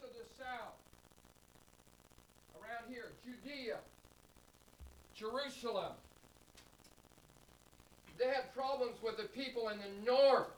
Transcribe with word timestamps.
to 0.00 0.06
the 0.06 0.24
south, 0.36 0.76
around 2.56 2.92
here, 2.92 3.12
Judea, 3.24 3.76
Jerusalem. 5.14 5.92
They 8.18 8.26
had 8.26 8.52
problems 8.54 8.96
with 9.02 9.16
the 9.16 9.24
people 9.24 9.68
in 9.68 9.78
the 9.78 10.10
north 10.10 10.48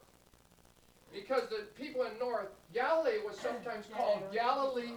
because 1.13 1.49
the 1.51 1.67
people 1.79 2.05
in 2.05 2.19
north, 2.19 2.49
Galilee 2.73 3.19
was 3.27 3.39
sometimes 3.39 3.87
called 3.95 4.23
Galilee 4.33 4.93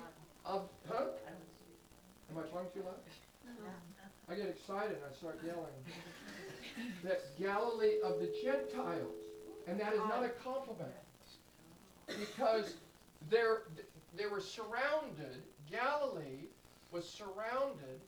of, 0.46 0.70
huh? 0.90 1.06
Am 2.32 2.38
I 2.38 2.42
talking 2.44 2.70
too 2.74 2.86
loud? 2.86 2.96
I 4.30 4.36
get 4.36 4.48
excited 4.48 4.96
and 4.96 5.04
I 5.12 5.16
start 5.18 5.40
yelling. 5.46 5.74
That 7.04 7.22
Galilee 7.40 8.00
of 8.04 8.20
the 8.20 8.34
Gentiles. 8.44 9.14
And 9.68 9.80
that 9.80 9.94
is 9.94 10.00
not 10.00 10.24
a 10.24 10.30
compliment. 10.30 10.92
Because 12.08 12.76
they're, 13.30 13.64
they 14.24 14.30
were 14.30 14.40
surrounded, 14.40 15.44
Galilee 15.70 16.48
was 16.96 17.04
surrounded. 17.04 18.00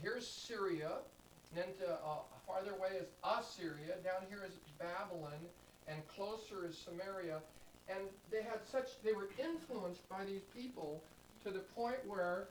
Here's 0.00 0.22
Syria, 0.22 1.02
and 1.50 1.58
then 1.58 1.74
to, 1.82 1.94
uh, 1.94 2.22
farther 2.46 2.78
away 2.78 2.94
is 3.02 3.10
Assyria, 3.24 3.98
down 4.04 4.22
here 4.30 4.46
is 4.46 4.54
Babylon, 4.78 5.42
and 5.88 5.98
closer 6.06 6.66
is 6.68 6.78
Samaria. 6.78 7.42
And 7.88 8.06
they 8.30 8.42
had 8.42 8.62
such, 8.62 9.02
they 9.02 9.12
were 9.12 9.30
influenced 9.42 10.06
by 10.08 10.24
these 10.24 10.46
people 10.54 11.02
to 11.42 11.50
the 11.50 11.66
point 11.74 11.98
where 12.06 12.46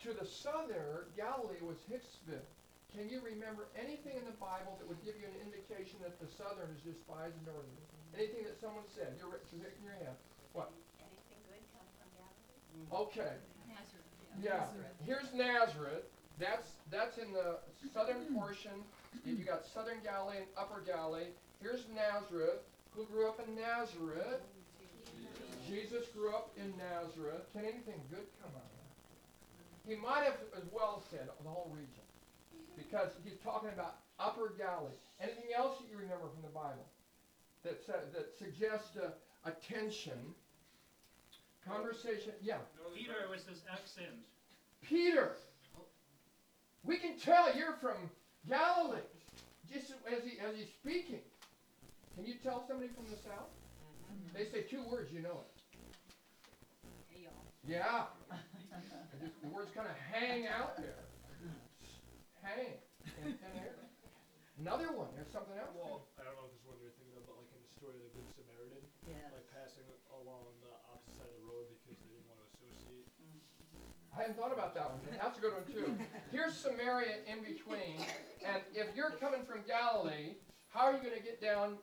to 0.00 0.14
the 0.14 0.24
southern, 0.24 1.04
Galilee 1.16 1.60
was 1.60 1.76
Hicksville. 1.92 2.48
Can 2.96 3.10
you 3.10 3.20
remember 3.20 3.68
anything 3.76 4.16
in 4.16 4.24
the 4.24 4.38
Bible 4.40 4.80
that 4.80 4.88
would 4.88 5.02
give 5.04 5.20
you 5.20 5.28
an 5.28 5.36
indication 5.44 6.00
that 6.00 6.16
the 6.24 6.28
southerners 6.40 6.80
despised 6.80 7.36
the 7.44 7.52
northerners? 7.52 7.88
Anything 8.16 8.48
that 8.48 8.56
someone 8.56 8.88
said? 8.96 9.12
You're 9.20 9.36
shaking 9.52 9.84
your 9.84 10.00
hand. 10.00 10.16
What? 10.56 10.72
Anything 10.96 11.36
good 11.44 11.60
come 11.76 11.84
from 12.00 12.08
Galilee? 12.16 12.60
Okay. 12.92 13.34
Nazareth. 13.68 14.06
Yeah. 14.42 14.64
Here's 15.04 15.32
Nazareth. 15.34 16.04
That's 16.38 16.68
that's 16.90 17.18
in 17.18 17.32
the 17.32 17.58
southern 17.92 18.16
mm-hmm. 18.16 18.36
portion. 18.36 18.72
You 19.24 19.44
got 19.44 19.66
southern 19.66 19.98
Galilee 20.04 20.38
and 20.38 20.46
upper 20.56 20.82
Galilee. 20.86 21.32
Here's 21.60 21.84
Nazareth. 21.94 22.60
Who 22.94 23.04
grew 23.06 23.28
up 23.28 23.40
in 23.46 23.54
Nazareth? 23.54 24.44
Jesus 25.68 26.06
grew 26.14 26.30
up 26.30 26.50
in 26.56 26.72
Nazareth. 26.78 27.42
Can 27.52 27.62
anything 27.64 27.98
good 28.08 28.24
come 28.40 28.54
out 28.54 28.62
of 28.62 28.76
that? 28.78 29.90
He 29.90 29.96
might 29.96 30.24
have 30.24 30.38
as 30.56 30.64
well 30.70 31.02
said 31.10 31.28
the 31.42 31.48
whole 31.50 31.70
region. 31.74 32.04
Because 32.76 33.10
he's 33.24 33.38
talking 33.42 33.70
about 33.70 33.96
upper 34.20 34.52
Galilee. 34.56 34.94
Anything 35.20 35.50
else 35.56 35.78
that 35.80 35.88
you 35.90 35.96
remember 35.96 36.28
from 36.28 36.42
the 36.42 36.54
Bible 36.54 36.86
that 37.64 37.82
sa- 37.84 38.06
that 38.14 38.36
suggests 38.38 38.96
a, 38.96 39.12
a 39.48 39.52
tension? 39.64 40.36
Conversation, 41.66 42.32
yeah. 42.42 42.58
Peter 42.94 43.26
with 43.30 43.42
his 43.46 43.58
accent. 43.70 44.14
Peter, 44.86 45.34
we 46.84 46.96
can 46.96 47.18
tell 47.18 47.50
you're 47.56 47.74
from 47.82 47.98
Galilee, 48.48 49.02
just 49.66 49.90
as 50.06 50.22
he 50.22 50.38
as 50.38 50.54
he's 50.54 50.70
speaking. 50.78 51.20
Can 52.14 52.24
you 52.24 52.38
tell 52.40 52.62
somebody 52.70 52.88
from 52.94 53.04
the 53.10 53.18
south? 53.18 53.50
Mm-hmm. 54.08 54.30
They 54.38 54.46
say 54.48 54.62
two 54.70 54.80
words, 54.88 55.10
you 55.12 55.20
know 55.20 55.42
it. 55.42 55.50
Hey, 57.10 57.26
y'all. 57.26 57.44
Yeah. 57.66 58.06
Just- 59.20 59.42
the 59.42 59.48
words 59.50 59.68
kind 59.74 59.90
of 59.90 59.96
hang 60.14 60.46
out 60.46 60.78
there. 60.78 61.02
Hang 62.46 62.78
in 63.26 63.34
thin 63.42 63.54
air. 63.58 63.74
Another 64.62 64.94
one. 64.94 65.10
There's 65.18 65.28
something 65.34 65.58
else. 65.58 65.74
Well, 65.74 66.06
I 66.16 66.24
don't 66.24 66.38
know 66.38 66.46
if 66.48 66.54
it's 66.56 66.64
one 66.64 66.78
you're 66.80 66.94
thinking 66.94 67.18
of, 67.18 67.26
but 67.26 67.36
like 67.42 67.50
in 67.52 67.60
the 67.60 67.72
story 67.74 67.98
of 67.98 68.06
the 68.06 68.12
Good 68.16 68.28
Samaritan, 68.38 68.80
Yes. 69.10 69.28
like 69.34 69.44
passing 69.52 69.84
along 70.14 70.46
the 70.64 70.72
opposite 70.88 71.12
side 71.20 71.28
of 71.28 71.36
the 71.42 71.46
road 71.50 71.68
because 71.74 71.98
they 72.00 72.08
didn't 72.08 72.24
want 72.32 72.40
to 72.40 72.46
associate. 72.54 73.10
I 74.16 74.22
hadn't 74.22 74.38
thought 74.38 74.52
about 74.52 74.74
that 74.74 74.88
one. 74.88 75.00
That's 75.20 75.36
a 75.36 75.40
good 75.40 75.52
one 75.52 75.68
too. 75.68 75.92
Here's 76.32 76.56
Samaria 76.56 77.20
in 77.28 77.44
between, 77.44 78.00
and 78.40 78.62
if 78.72 78.96
you're 78.96 79.12
coming 79.20 79.44
from 79.44 79.60
Galilee, 79.68 80.40
how 80.72 80.88
are 80.88 80.92
you 80.92 81.04
going 81.04 81.16
to 81.16 81.22
get 81.22 81.40
down 81.40 81.76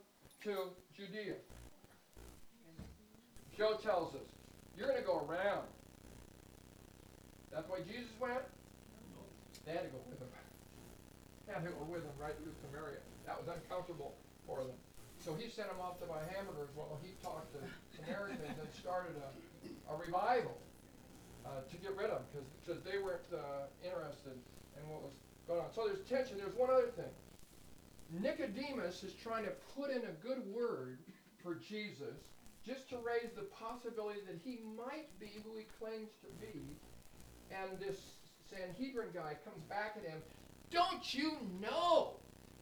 to 0.43 0.73
Judea? 0.97 1.37
Joe 3.55 3.77
tells 3.77 4.15
us 4.15 4.25
you're 4.75 4.89
going 4.89 4.99
to 4.99 5.05
go 5.05 5.21
around. 5.29 5.69
That's 7.53 7.69
why 7.69 7.85
Jesus 7.85 8.09
went. 8.17 8.41
They 9.65 9.77
had 9.77 9.85
to 9.85 9.93
go 9.93 10.01
with 10.09 10.17
him. 10.17 10.27
They 11.45 11.53
had 11.53 11.63
to 11.63 11.69
go 11.69 11.85
with 11.85 12.01
him 12.01 12.17
right 12.17 12.33
through 12.41 12.57
Samaria. 12.65 12.97
That 13.29 13.37
was 13.37 13.45
uncomfortable 13.45 14.17
for 14.49 14.65
them. 14.65 14.75
So 15.21 15.37
he 15.37 15.53
sent 15.53 15.69
them 15.69 15.77
off 15.79 16.01
to 16.01 16.09
buy 16.09 16.25
hamburgers 16.33 16.73
while 16.73 16.97
he 17.05 17.13
talked 17.21 17.53
to 17.53 17.61
Samaritans 17.93 18.57
and 18.57 18.69
started 18.73 19.13
a, 19.21 19.93
a 19.93 19.95
revival 19.95 20.57
uh, 21.45 21.61
to 21.69 21.77
get 21.77 21.95
rid 21.95 22.09
of 22.09 22.23
them 22.33 22.45
because 22.63 22.81
they 22.83 22.97
weren't 22.97 23.27
uh, 23.33 23.67
interested 23.83 24.37
in 24.77 24.83
what 24.89 25.03
was 25.03 25.13
going 25.47 25.61
on. 25.61 25.71
So 25.73 25.87
there's 25.87 26.03
tension. 26.07 26.37
There's 26.37 26.55
one 26.55 26.69
other 26.69 26.91
thing. 26.95 27.11
Nicodemus 28.21 29.03
is 29.03 29.13
trying 29.13 29.45
to 29.45 29.51
put 29.75 29.89
in 29.89 30.03
a 30.03 30.15
good 30.21 30.43
word 30.53 30.99
for 31.41 31.55
Jesus 31.55 32.21
just 32.65 32.89
to 32.89 32.97
raise 32.97 33.31
the 33.35 33.43
possibility 33.43 34.19
that 34.25 34.39
he 34.43 34.59
might 34.77 35.07
be 35.19 35.31
who 35.43 35.57
he 35.57 35.65
claims 35.79 36.11
to 36.21 36.27
be. 36.39 36.61
And 37.51 37.79
this 37.79 37.99
Sanhedrin 38.49 39.09
guy 39.13 39.35
comes 39.43 39.63
back 39.67 39.95
at 39.97 40.09
him. 40.09 40.19
Don't 40.71 41.13
you 41.13 41.33
know 41.61 42.13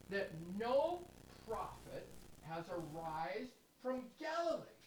that 0.10 0.32
no 0.58 1.02
prophet 1.48 2.08
has 2.50 2.66
arisen 2.70 3.48
from 3.82 4.04
Galilee? 4.20 4.81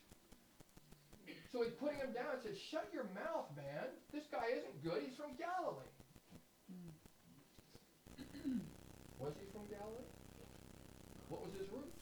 So 1.54 1.62
he's 1.62 1.78
putting 1.78 2.02
him 2.02 2.10
down 2.10 2.34
and 2.34 2.42
says, 2.42 2.58
Shut 2.58 2.90
your 2.90 3.06
mouth, 3.14 3.46
man. 3.54 3.86
This 4.10 4.26
guy 4.26 4.58
isn't 4.58 4.74
good. 4.82 5.06
He's 5.06 5.14
from 5.14 5.38
Galilee. 5.38 5.86
Hmm. 6.66 6.90
was 9.22 9.38
he 9.38 9.46
from 9.54 9.62
Galilee? 9.70 10.10
What 11.30 11.46
was 11.46 11.54
his 11.54 11.70
root? 11.70 11.94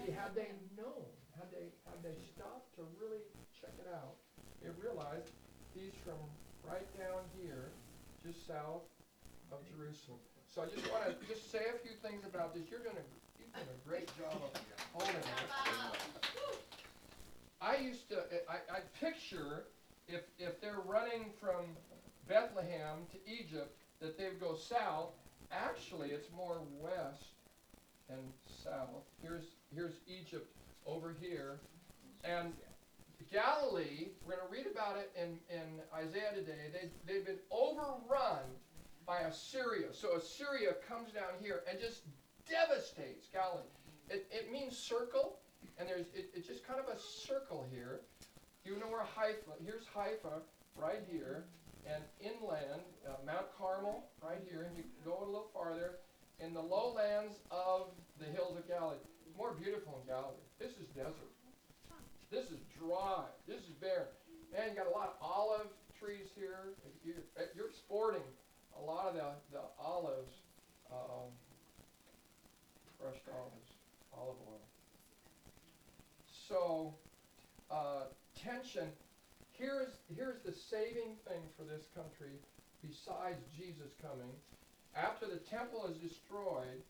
See, 0.00 0.16
had 0.16 0.32
they 0.32 0.48
known, 0.72 1.04
had 1.36 1.52
they 1.52 1.76
had 1.84 2.00
they 2.00 2.16
stopped 2.32 2.72
to 2.80 2.88
really 2.96 3.20
check 3.52 3.76
it 3.76 3.92
out, 3.92 4.16
they 4.64 4.72
realized 4.80 5.36
he's 5.76 5.92
from 6.00 6.16
right 6.64 6.88
down 6.96 7.28
here, 7.36 7.68
just 8.24 8.48
south 8.48 8.88
of 9.52 9.60
Jerusalem. 9.68 10.24
So 10.48 10.64
I 10.64 10.72
just 10.72 10.88
want 10.88 11.04
to 11.04 11.12
just 11.28 11.52
say 11.52 11.68
a 11.68 11.76
few 11.84 12.00
things 12.00 12.24
about 12.24 12.56
this. 12.56 12.64
You're 12.72 12.80
doing 12.80 12.96
a 12.96 13.04
you've 13.36 13.52
done 13.52 13.68
a 13.68 13.76
great 13.84 14.08
job 14.16 14.40
of 14.40 14.56
holding 14.96 15.20
it. 15.20 16.31
I 17.62 17.76
used 17.76 18.08
to, 18.08 18.16
eh, 18.16 18.38
I, 18.48 18.76
I 18.76 18.80
picture 19.00 19.64
if, 20.08 20.22
if 20.38 20.60
they're 20.60 20.82
running 20.84 21.30
from 21.40 21.66
Bethlehem 22.28 23.06
to 23.12 23.32
Egypt, 23.32 23.76
that 24.00 24.18
they 24.18 24.24
would 24.24 24.40
go 24.40 24.56
south. 24.56 25.10
Actually, 25.52 26.08
it's 26.08 26.28
more 26.36 26.58
west 26.80 27.36
and 28.08 28.18
south. 28.64 29.04
Here's, 29.22 29.44
here's 29.74 29.94
Egypt 30.08 30.50
over 30.86 31.14
here. 31.20 31.60
And 32.24 32.52
Galilee, 33.30 34.08
we're 34.26 34.36
going 34.36 34.46
to 34.46 34.52
read 34.52 34.66
about 34.66 34.96
it 34.96 35.12
in, 35.16 35.38
in 35.54 35.80
Isaiah 35.94 36.34
today. 36.34 36.70
They, 36.72 36.90
they've 37.06 37.24
been 37.24 37.38
overrun 37.50 38.42
by 39.06 39.20
Assyria. 39.20 39.86
So 39.92 40.16
Assyria 40.16 40.74
comes 40.88 41.12
down 41.12 41.38
here 41.40 41.62
and 41.70 41.78
just 41.80 42.02
devastates 42.48 43.28
Galilee. 43.32 43.62
It, 44.10 44.26
it 44.30 44.52
means 44.52 44.76
circle, 44.76 45.38
and 45.78 45.88
there's 45.88 46.06
it, 46.14 46.30
it's 46.34 46.46
just 46.46 46.66
kind 46.66 46.80
of 46.80 46.86
a 46.86 46.98
circle 46.98 47.66
here. 47.70 48.00
You 48.64 48.78
know 48.78 48.86
where 48.86 49.04
Haifa, 49.04 49.58
here's 49.64 49.86
Haifa 49.94 50.42
right 50.76 51.02
here, 51.10 51.44
and 51.86 52.02
inland, 52.20 52.82
uh, 53.06 53.18
Mount 53.26 53.46
Carmel 53.58 54.04
right 54.22 54.38
here, 54.48 54.62
and 54.68 54.76
you 54.76 54.84
go 55.04 55.18
a 55.18 55.26
little 55.26 55.50
farther, 55.52 55.98
in 56.38 56.54
the 56.54 56.62
lowlands 56.62 57.38
of 57.50 57.90
the 58.18 58.26
hills 58.26 58.56
of 58.56 58.66
Galilee. 58.68 58.96
It's 59.26 59.36
more 59.36 59.52
beautiful 59.54 59.98
in 60.02 60.08
Galilee. 60.08 60.42
This 60.58 60.72
is 60.78 60.86
desert. 60.94 61.32
This 62.30 62.46
is 62.46 62.58
dry. 62.78 63.24
This 63.46 63.60
is 63.62 63.74
bare. 63.80 64.08
Man, 64.52 64.70
you 64.70 64.76
got 64.76 64.86
a 64.86 64.96
lot 64.96 65.14
of 65.14 65.16
olive 65.20 65.68
trees 65.98 66.28
here. 66.34 66.74
You're, 67.04 67.22
you're 67.54 67.68
exporting 67.68 68.24
a 68.78 68.82
lot 68.82 69.06
of 69.06 69.14
the, 69.14 69.30
the 69.52 69.62
olives, 69.78 70.32
um, 70.90 71.30
olives, 73.02 73.70
olive 74.16 74.36
oil. 74.48 74.71
So, 76.52 76.92
uh, 77.72 78.12
tension. 78.36 78.92
Here's, 79.56 79.88
here's 80.12 80.44
the 80.44 80.52
saving 80.52 81.16
thing 81.24 81.40
for 81.56 81.64
this 81.64 81.88
country 81.96 82.36
besides 82.84 83.40
Jesus 83.56 83.96
coming. 84.04 84.28
After 84.92 85.24
the 85.24 85.40
temple 85.48 85.88
is 85.88 85.96
destroyed, 85.96 86.84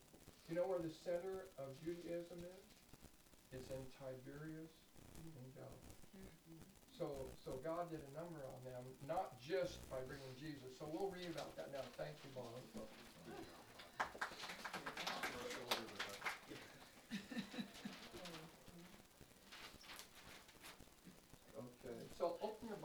you 0.50 0.58
know 0.58 0.66
where 0.66 0.82
the 0.82 0.90
center 0.90 1.46
of 1.62 1.78
Judaism 1.78 2.42
is? 2.42 2.66
It's 3.54 3.70
in 3.70 3.86
Tiberias 4.02 4.74
in 5.22 5.46
Galilee. 5.54 6.26
So, 6.98 7.30
so 7.38 7.62
God 7.62 7.86
did 7.86 8.02
a 8.02 8.12
number 8.18 8.42
on 8.42 8.58
them, 8.66 8.82
not 9.06 9.38
just 9.38 9.78
by 9.86 10.02
bringing 10.10 10.34
Jesus. 10.42 10.74
So 10.74 10.90
we'll 10.90 11.14
read 11.14 11.30
about 11.30 11.54
that 11.54 11.70
now. 11.70 11.86
Thank 11.94 12.18
you, 12.26 12.34
Bob. 12.34 12.82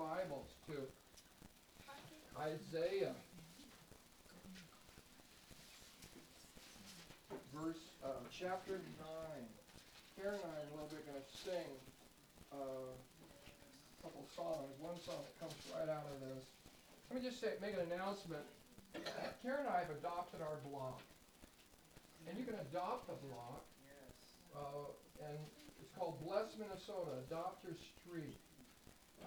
Okay, 0.07 0.23
to 0.71 0.79
Isaiah. 2.39 3.11
Verse, 7.51 7.75
uh, 8.05 8.07
chapter 8.31 8.79
nine. 9.03 9.45
Karen 10.15 10.39
and 10.39 10.47
I 10.47 10.63
are 10.63 10.63
a 10.63 10.73
little 10.79 10.87
bit 10.87 11.03
gonna 11.03 11.27
sing, 11.27 11.67
uh, 12.55 12.87
a 12.87 13.99
couple 14.01 14.23
songs, 14.31 14.71
one 14.79 14.95
song 15.03 15.19
that 15.19 15.35
comes 15.43 15.59
right 15.75 15.91
out 15.91 16.07
of 16.07 16.23
this. 16.23 16.45
Let 17.11 17.21
me 17.21 17.27
just 17.27 17.41
say, 17.41 17.59
make 17.59 17.73
an 17.75 17.91
announcement. 17.91 18.47
Karen 19.43 19.67
and 19.67 19.75
I 19.75 19.83
have 19.83 19.91
adopted 19.91 20.39
our 20.39 20.55
block. 20.71 21.01
And 22.29 22.37
you 22.39 22.45
can 22.45 22.55
adopt 22.71 23.11
a 23.11 23.17
block, 23.27 23.63
uh, 24.55 24.87
and 25.27 25.37
it's 25.83 25.91
called 25.99 26.15
Bless 26.23 26.55
Minnesota, 26.55 27.11
Adopt 27.27 27.63
Your 27.67 27.75
Street. 27.75 28.39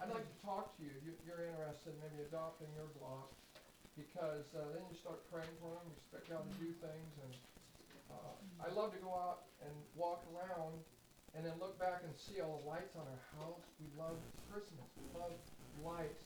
I'd 0.01 0.09
like 0.09 0.25
to 0.25 0.47
talk 0.47 0.75
to 0.77 0.83
you, 0.83 0.91
you- 1.05 1.19
you're 1.25 1.45
interested 1.45 1.93
in 1.93 2.01
maybe 2.01 2.23
adopting 2.23 2.73
your 2.73 2.87
block, 2.87 3.29
because, 3.95 4.55
uh, 4.55 4.69
then 4.73 4.87
you 4.89 4.95
start 4.95 5.29
praying 5.31 5.55
for 5.61 5.75
them, 5.75 5.93
expect 5.97 6.29
God 6.29 6.49
to 6.51 6.55
do 6.59 6.73
things, 6.73 7.19
and, 7.19 7.35
uh, 8.11 8.35
I 8.59 8.69
love 8.69 8.93
to 8.93 8.99
go 8.99 9.15
out 9.15 9.43
and 9.61 9.87
walk 9.95 10.25
around 10.33 10.85
and 11.35 11.45
then 11.45 11.59
look 11.59 11.79
back 11.79 12.03
and 12.03 12.17
see 12.17 12.41
all 12.41 12.59
the 12.59 12.65
lights 12.67 12.97
on 12.97 13.07
our 13.07 13.21
house. 13.39 13.63
We 13.79 13.87
love 13.89 14.19
Christmas, 14.49 14.89
we 14.97 15.05
love 15.13 15.39
lights. 15.77 16.25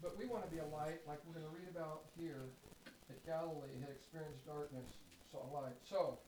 But 0.00 0.16
we 0.16 0.24
wanna 0.24 0.46
be 0.46 0.58
a 0.58 0.64
light, 0.64 1.04
like 1.06 1.24
we're 1.24 1.32
gonna 1.32 1.48
read 1.48 1.68
about 1.68 2.02
here, 2.16 2.50
that 3.08 3.22
Galilee 3.22 3.78
had 3.78 3.90
experienced 3.90 4.44
darkness, 4.44 4.86
saw 5.30 5.44
light. 5.44 5.76
So, 5.82 6.18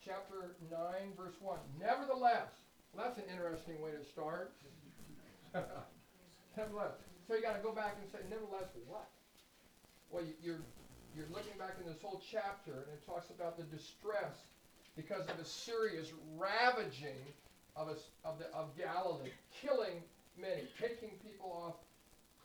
chapter 0.00 0.54
nine, 0.68 1.14
verse 1.14 1.40
one, 1.40 1.60
nevertheless, 1.78 2.50
well, 2.92 3.04
that's 3.04 3.16
an 3.18 3.24
interesting 3.24 3.80
way 3.80 3.92
to 3.92 4.02
start. 4.02 4.52
Nevertheless, 6.56 6.92
so 7.28 7.34
you 7.34 7.42
gotta 7.42 7.62
go 7.62 7.72
back 7.72 7.96
and 8.00 8.10
say, 8.10 8.18
nevertheless, 8.30 8.68
what? 8.86 9.08
Well, 10.10 10.24
you- 10.24 10.36
you're, 10.42 10.60
you're 11.14 11.28
looking 11.28 11.56
back 11.58 11.74
in 11.78 11.86
this 11.86 12.00
whole 12.00 12.20
chapter, 12.30 12.72
and 12.72 12.92
it 12.92 13.04
talks 13.04 13.28
about 13.30 13.56
the 13.56 13.64
distress 13.64 14.36
because 14.96 15.26
of 15.28 15.38
Assyria's 15.38 16.12
ravaging 16.36 17.34
of 17.76 17.88
of 18.24 18.38
the, 18.38 18.46
of 18.56 18.74
Galilee, 18.76 19.30
killing 19.60 20.00
many, 20.38 20.64
taking 20.80 21.10
people 21.20 21.52
off 21.52 21.74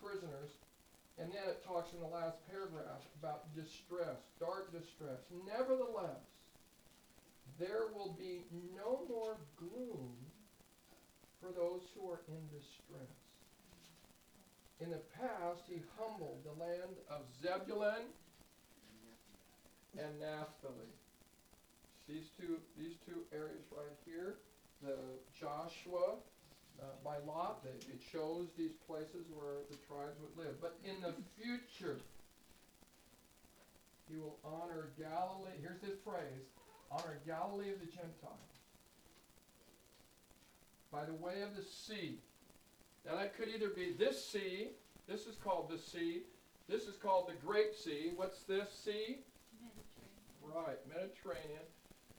prisoners. 0.03 0.51
And 1.17 1.31
then 1.31 1.43
it 1.47 1.63
talks 1.63 1.93
in 1.93 1.99
the 1.99 2.07
last 2.07 2.35
paragraph 2.49 2.99
about 3.19 3.53
distress, 3.55 4.17
dark 4.39 4.71
distress. 4.71 5.19
Nevertheless, 5.45 6.19
there 7.59 7.87
will 7.93 8.15
be 8.17 8.43
no 8.75 9.05
more 9.07 9.37
gloom 9.55 10.15
for 11.39 11.51
those 11.51 11.81
who 11.95 12.09
are 12.09 12.19
in 12.27 12.41
distress. 12.49 13.30
In 14.81 14.89
the 14.89 15.01
past, 15.13 15.61
he 15.69 15.81
humbled 15.97 16.41
the 16.43 16.57
land 16.57 16.97
of 17.09 17.21
Zebulun 17.41 18.09
and 19.97 20.19
Naphtali. 20.19 20.89
These 22.09 22.33
two, 22.39 22.57
these 22.77 22.97
two 23.05 23.21
areas 23.31 23.61
right 23.71 23.93
here, 24.05 24.37
the 24.81 24.97
Joshua, 25.39 26.17
uh, 26.81 26.85
by 27.05 27.17
lot, 27.27 27.63
they, 27.63 27.77
it 27.93 28.01
shows 28.11 28.47
these 28.57 28.73
places 28.87 29.29
where 29.31 29.61
the 29.69 29.77
tribes 29.85 30.17
would 30.19 30.35
live. 30.43 30.59
But 30.59 30.79
in 30.83 30.99
the 31.01 31.13
future, 31.37 31.99
he 34.09 34.17
will 34.17 34.39
honor 34.43 34.89
Galilee, 34.97 35.61
here's 35.61 35.81
this 35.81 35.99
phrase, 36.03 36.49
honor 36.89 37.19
Galilee 37.27 37.71
of 37.71 37.79
the 37.79 37.85
Gentiles 37.85 38.51
by 40.91 41.05
the 41.05 41.13
way 41.13 41.41
of 41.41 41.55
the 41.55 41.63
sea. 41.63 42.19
Now 43.05 43.15
that 43.15 43.35
could 43.35 43.49
either 43.49 43.69
be 43.69 43.93
this 43.97 44.23
sea, 44.23 44.69
this 45.07 45.25
is 45.25 45.35
called 45.35 45.69
the 45.69 45.77
sea, 45.77 46.21
this 46.69 46.83
is 46.83 46.95
called 46.95 47.27
the 47.27 47.45
Great 47.45 47.75
Sea. 47.75 48.11
What's 48.15 48.43
this 48.43 48.69
sea? 48.71 49.17
Mediterranean. 49.59 50.65
Right, 50.65 50.79
Mediterranean. 50.87 51.65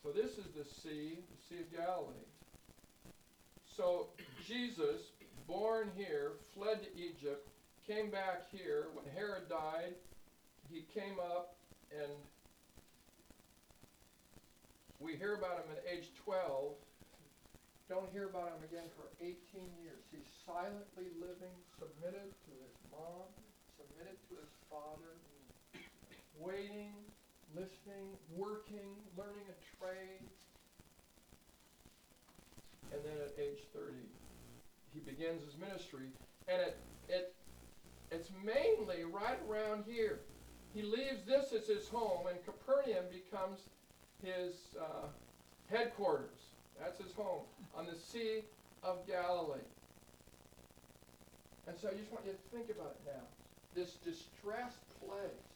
So 0.02 0.10
this 0.10 0.32
is 0.32 0.52
the 0.56 0.64
sea, 0.64 1.18
the 1.30 1.42
Sea 1.48 1.60
of 1.62 1.72
Galilee. 1.76 2.26
So 3.64 4.08
Jesus, 4.46 5.12
born 5.46 5.90
here, 5.96 6.32
fled 6.54 6.80
to 6.82 7.00
Egypt, 7.00 7.48
came 7.86 8.10
back 8.10 8.50
here. 8.50 8.88
When 8.94 9.04
Herod 9.14 9.48
died, 9.48 9.94
he 10.70 10.84
came 10.92 11.18
up 11.18 11.56
and 11.90 12.10
we 14.98 15.16
hear 15.16 15.34
about 15.34 15.58
him 15.58 15.76
at 15.76 15.84
age 15.90 16.10
12. 16.24 16.74
Don't 17.88 18.10
hear 18.12 18.28
about 18.28 18.54
him 18.54 18.62
again 18.62 18.86
for 18.94 19.10
18 19.20 19.34
years. 19.82 20.06
He's 20.10 20.28
silently 20.46 21.10
living, 21.18 21.52
submitted 21.78 22.30
to 22.30 22.52
his 22.62 22.74
mom, 22.90 23.26
submitted 23.74 24.16
to 24.30 24.34
his 24.38 24.52
father, 24.70 25.18
waiting, 26.38 26.94
listening, 27.54 28.14
working, 28.34 28.94
learning 29.18 29.46
a 29.50 29.58
trade. 29.76 30.22
And 32.92 33.00
then 33.04 33.18
at 33.24 33.34
age 33.38 33.66
30, 33.74 33.98
he 34.94 35.00
begins 35.00 35.42
his 35.42 35.58
ministry. 35.58 36.06
And 36.46 36.62
it, 36.62 36.78
it, 37.08 37.34
it's 38.10 38.30
mainly 38.44 39.04
right 39.04 39.38
around 39.48 39.84
here. 39.88 40.20
He 40.72 40.82
leaves 40.82 41.26
this 41.26 41.52
as 41.52 41.66
his 41.66 41.88
home, 41.88 42.26
and 42.28 42.38
Capernaum 42.44 43.04
becomes 43.10 43.58
his 44.22 44.54
uh, 44.80 45.08
headquarters. 45.68 46.38
That's 46.80 46.98
his 46.98 47.12
home 47.12 47.42
on 47.74 47.86
the 47.86 47.96
Sea 47.96 48.44
of 48.82 49.06
Galilee. 49.06 49.66
And 51.66 51.76
so 51.78 51.88
I 51.88 51.94
just 51.94 52.10
want 52.10 52.26
you 52.26 52.32
to 52.34 52.44
think 52.50 52.68
about 52.68 52.98
it 52.98 53.02
now. 53.06 53.24
This 53.72 53.96
distressed 54.04 54.82
place, 55.00 55.46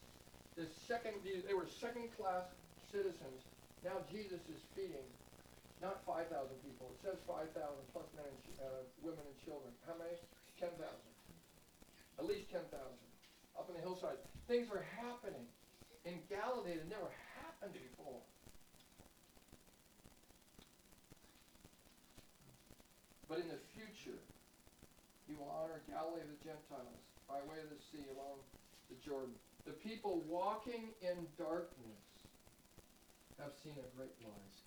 this 0.55 0.71
second, 0.87 1.21
they 1.21 1.53
were 1.53 1.67
second 1.67 2.09
class 2.17 2.49
citizens. 2.89 3.45
Now 3.85 4.01
Jesus 4.09 4.41
is 4.49 4.63
feeding 4.73 5.05
not 5.81 6.01
5,000 6.09 6.25
people. 6.65 6.89
It 6.97 6.99
says 7.05 7.21
5,000 7.29 7.53
plus 7.93 8.09
men 8.17 8.25
and 8.25 8.57
uh, 8.57 8.81
women 9.05 9.21
and 9.21 9.37
children. 9.45 9.69
How 9.85 9.93
many? 10.01 10.17
10,000. 10.57 10.73
At 12.17 12.25
least 12.25 12.49
10,000. 12.49 12.73
Up 13.53 13.69
in 13.69 13.77
the 13.77 13.83
hillside. 13.85 14.17
Things 14.49 14.73
are 14.73 14.81
happening 14.97 15.45
in 16.01 16.17
Galilee 16.25 16.81
that 16.81 16.89
never 16.89 17.13
happened 17.37 17.77
before. 17.77 18.21
But 23.27 23.43
in 23.43 23.47
the 23.51 23.59
future, 23.75 24.19
he 25.27 25.35
will 25.35 25.51
honor 25.51 25.83
Galilee 25.91 26.23
of 26.23 26.31
the 26.31 26.41
Gentiles 26.43 27.03
by 27.27 27.43
way 27.43 27.59
of 27.59 27.67
the 27.67 27.81
sea 27.91 28.07
along 28.15 28.39
the 28.87 28.95
Jordan. 29.03 29.35
The 29.67 29.75
people 29.75 30.23
walking 30.27 30.95
in 31.03 31.27
darkness 31.35 32.07
have 33.35 33.51
seen 33.63 33.75
a 33.75 33.87
great 33.99 34.15
light. 34.23 34.57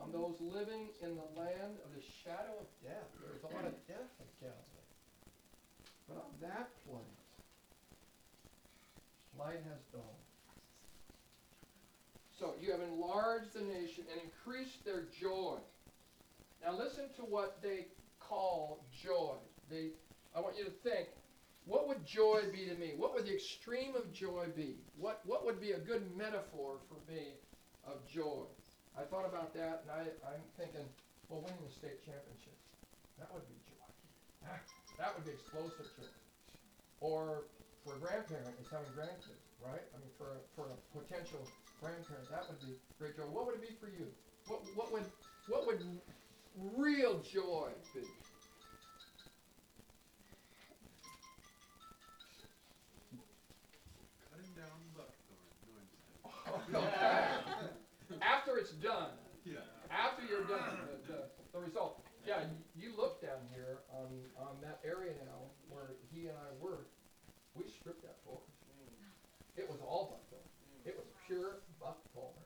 On 0.00 0.12
those 0.12 0.40
living 0.40 0.88
in 1.02 1.16
the 1.16 1.28
land 1.36 1.76
of 1.84 1.90
the 1.92 2.04
shadow 2.24 2.54
of 2.56 2.68
death, 2.80 3.10
there's 3.20 3.44
a 3.44 3.52
lot 3.52 3.66
of 3.66 3.76
death 3.90 4.08
in 4.24 4.30
Galilee. 4.40 4.88
But 6.08 6.16
on 6.24 6.32
that 6.40 6.72
place, 6.88 7.28
light 9.38 9.60
has 9.68 9.80
dawned. 9.92 10.24
So 12.38 12.54
you 12.62 12.70
have 12.70 12.80
enlarged 12.80 13.52
the 13.52 13.66
nation 13.66 14.04
and 14.12 14.20
increased 14.22 14.84
their 14.84 15.04
joy. 15.20 15.58
Now 16.64 16.76
listen 16.76 17.08
to 17.16 17.22
what 17.22 17.62
they 17.62 17.86
call 18.18 18.84
joy. 18.90 19.36
They, 19.70 19.90
I 20.34 20.40
want 20.40 20.56
you 20.58 20.64
to 20.64 20.70
think, 20.70 21.08
what 21.64 21.86
would 21.86 22.04
joy 22.04 22.48
be 22.52 22.64
to 22.64 22.74
me? 22.80 22.96
What 22.96 23.14
would 23.14 23.26
the 23.26 23.34
extreme 23.34 23.94
of 23.94 24.12
joy 24.12 24.48
be? 24.56 24.80
What, 24.96 25.20
what 25.24 25.44
would 25.44 25.60
be 25.60 25.72
a 25.72 25.78
good 25.78 26.02
metaphor 26.16 26.80
for 26.88 26.96
me 27.10 27.36
of 27.84 28.00
joy? 28.08 28.48
I 28.96 29.04
thought 29.04 29.28
about 29.28 29.52
that, 29.54 29.84
and 29.84 29.90
I, 29.92 30.08
I'm 30.26 30.42
thinking, 30.56 30.82
well, 31.28 31.44
winning 31.44 31.60
the 31.60 31.70
state 31.70 32.00
championship, 32.02 32.56
that 33.20 33.28
would 33.36 33.44
be 33.46 33.60
joy. 33.68 33.84
That, 34.48 34.64
that 34.96 35.12
would 35.12 35.28
be 35.28 35.36
explosive 35.36 35.86
joy. 35.94 36.10
Or 37.04 37.46
for 37.84 37.94
a 37.94 38.00
grandparent, 38.00 38.56
is 38.58 38.66
having 38.72 38.90
grandkids, 38.96 39.44
right? 39.60 39.84
I 39.92 39.96
mean, 40.00 40.10
for 40.16 40.34
a, 40.34 40.40
for 40.56 40.72
a 40.72 40.76
potential 40.90 41.44
grandparent, 41.78 42.26
that 42.32 42.48
would 42.48 42.58
be 42.64 42.74
great 42.98 43.14
joy. 43.14 43.28
What 43.28 43.46
would 43.46 43.60
it 43.60 43.64
be 43.64 43.76
for 43.78 43.92
you? 43.92 44.08
What, 44.48 44.64
what 44.74 44.88
would, 44.90 45.06
what 45.46 45.68
would 45.68 45.84
real 46.76 47.22
joy? 47.32 47.70
Cutting 54.30 54.52
down 54.54 54.78
buckthorn. 54.94 55.86
No, 56.72 56.80
I'm 56.80 56.90
just 56.92 57.04
kidding. 58.06 58.18
Okay. 58.18 58.24
After 58.24 58.56
it's 58.58 58.72
done, 58.80 59.12
Yeah. 59.44 59.60
after 59.92 60.24
you're 60.24 60.46
done, 60.48 60.88
the, 60.88 60.96
the, 61.12 61.18
the 61.52 61.60
result. 61.60 62.00
Yeah, 62.26 62.44
you, 62.44 62.56
you 62.76 62.88
look 62.96 63.20
down 63.22 63.40
here 63.52 63.80
on, 63.92 64.08
on 64.36 64.60
that 64.60 64.80
area 64.84 65.16
now 65.24 65.48
where 65.72 65.96
he 66.12 66.28
and 66.28 66.36
I 66.36 66.50
were. 66.60 66.84
we 67.54 67.64
stripped 67.80 68.02
that 68.04 68.16
forest. 68.24 68.52
It 69.56 69.66
was 69.68 69.80
all 69.82 70.12
buckthorn. 70.14 70.46
It 70.86 70.94
was 70.94 71.08
pure 71.26 71.64
buckthorn. 71.80 72.36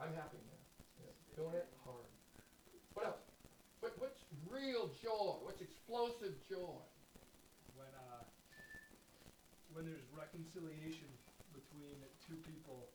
I'm 0.00 0.10
happy 0.16 0.42
now. 0.42 0.60
Yeah, 0.98 1.12
Doing 1.38 1.54
it 1.54 1.68
hard. 1.86 2.08
What 2.94 3.06
else? 3.06 3.22
What, 3.80 3.92
what's 4.00 4.22
real 4.50 4.90
joy? 5.04 5.36
What's 5.44 5.60
explosive 5.60 6.32
joy? 6.48 6.80
When, 7.76 7.92
uh, 7.92 8.24
when 9.76 9.84
there's 9.84 10.08
reconciliation 10.16 11.12
between 11.52 12.00
two 12.24 12.40
people, 12.40 12.88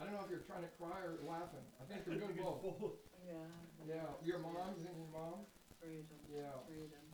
I 0.00 0.08
don't 0.08 0.16
know 0.16 0.24
if 0.24 0.32
you're 0.32 0.48
trying 0.48 0.64
to 0.64 0.72
cry 0.80 0.98
or 1.04 1.20
laughing. 1.28 1.62
I 1.78 1.84
think 1.86 2.08
you're 2.08 2.18
doing 2.18 2.34
both. 2.42 2.64
both. 2.64 2.98
Yeah. 3.22 3.46
Yeah, 3.86 4.10
your 4.24 4.40
mom's 4.40 4.80
you 4.80 4.88
think 4.88 4.96
your 4.96 5.12
mom? 5.12 5.44
Freedom. 5.80 6.20
Yeah, 6.28 6.56
Freedom. 6.68 7.04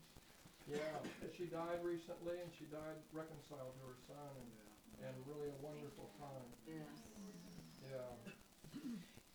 yeah. 0.67 0.99
She 1.37 1.47
died 1.47 1.79
recently 1.85 2.39
and 2.43 2.51
she 2.59 2.67
died 2.71 2.97
reconciled 3.13 3.77
to 3.77 3.83
her 3.87 3.99
son 4.09 4.31
and, 4.41 4.51
and 5.05 5.15
really 5.29 5.51
a 5.53 5.59
wonderful 5.63 6.11
time. 6.19 6.47
Yes. 6.67 6.91
Yeah. 7.85 8.46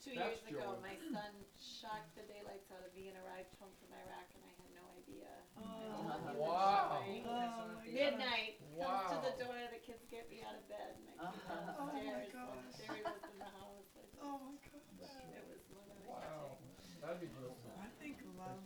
Two 0.04 0.16
That's 0.16 0.42
years 0.42 0.44
ago, 0.46 0.74
joy. 0.74 0.80
my 0.82 0.98
son 1.12 1.46
shocked 1.80 2.16
the 2.16 2.24
daylights 2.24 2.72
out 2.72 2.82
of 2.82 2.92
me 2.94 3.08
and 3.08 3.16
arrived 3.16 3.54
home 3.60 3.74
from 3.80 3.94
Iraq 3.94 4.26
and 4.34 4.44
I 4.44 4.50
had 4.58 4.70
no 4.74 4.82
idea. 4.90 5.30
Oh. 5.58 6.18
Wow. 6.34 7.04
Oh 7.24 7.68
my 7.74 7.88
God. 7.88 7.88
Midnight, 7.88 8.56
comes 8.80 9.02
to 9.10 9.18
the 9.18 9.32
door, 9.32 9.68
the 9.70 9.78
kids 9.78 10.04
get 10.10 10.28
me 10.28 10.42
out 10.42 10.56
of 10.56 10.68
bed 10.68 10.96
and 10.98 11.08
I 11.08 11.14
Uh-huh. 11.20 11.74
Oh 11.78 11.92
my 11.92 12.02
downstairs. 12.02 12.32
gosh. 12.32 12.74
There 12.78 12.96
he 12.96 13.02
was 13.02 13.22
in 13.32 13.38
the 13.38 13.46
house. 13.46 13.86
I 13.96 14.06
Oh 14.20 14.38
my 14.38 14.56
God. 15.00 15.34
It 15.34 15.44
was 15.46 15.60
one 15.70 15.90
of 15.90 15.98
the. 16.02 16.08
Wow. 16.08 16.58
That'd 17.00 17.20
be 17.20 17.28
good. 17.28 17.52
I 17.80 17.88
think 18.00 18.18
love, 18.38 18.60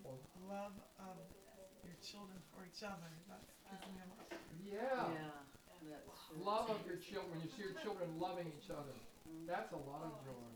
love 0.47 0.73
of 0.97 1.17
your 1.83 1.95
children 2.01 2.41
for 2.53 2.65
each 2.65 2.83
other, 2.83 3.11
that's 3.27 3.47
gives 3.69 3.85
me 3.87 3.99
a 3.99 4.05
lot. 4.05 4.25
Yeah. 4.63 5.07
Yeah. 5.07 5.41
That's 5.87 6.09
true. 6.27 6.43
Love 6.43 6.69
of 6.69 6.83
your 6.85 6.95
children, 6.95 7.31
when 7.31 7.39
you 7.39 7.47
see 7.47 7.61
your 7.61 7.73
children 7.73 8.17
loving 8.19 8.47
each 8.47 8.69
other. 8.69 8.93
That's 9.45 9.71
a 9.71 9.75
lot 9.75 10.01
of 10.01 10.11
joy. 10.23 10.54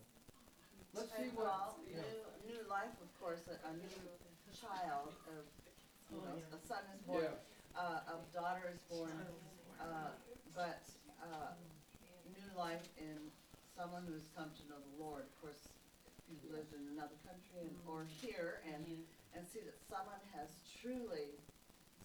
Let's 0.93 1.11
see 1.15 1.29
And 1.29 1.37
what, 1.37 1.47
Paul, 1.47 1.79
yeah. 1.85 2.01
new, 2.01 2.57
new 2.57 2.61
life, 2.69 2.95
of 3.01 3.11
course, 3.21 3.45
a, 3.47 3.55
a 3.69 3.73
new 3.77 3.99
child, 4.49 5.13
of, 5.29 5.45
you 6.09 6.19
know, 6.25 6.35
a 6.51 6.59
son 6.67 6.81
is 6.91 7.01
born, 7.05 7.23
Yeah, 7.23 7.77
uh, 7.77 8.13
a 8.13 8.17
daughter 8.33 8.73
is 8.73 8.81
born, 8.89 9.13
uh, 9.79 10.17
but, 10.55 10.83
uh, 11.21 11.53
new 12.33 12.49
life 12.57 12.83
in 12.97 13.17
someone 13.77 14.03
who's 14.09 14.27
come 14.35 14.49
to 14.49 14.63
know 14.67 14.81
the 14.81 14.95
Lord. 14.97 15.23
Of 15.29 15.35
course, 15.39 15.69
if 16.17 16.25
you've 16.33 16.49
lived 16.51 16.73
in 16.73 16.83
another 16.91 17.15
country 17.23 17.69
and, 17.69 17.77
or 17.87 18.03
here 18.19 18.59
and, 18.67 18.83
and 19.37 19.45
see 19.47 19.61
that 19.61 19.77
someone 19.87 20.19
has 20.35 20.49
truly 20.81 21.37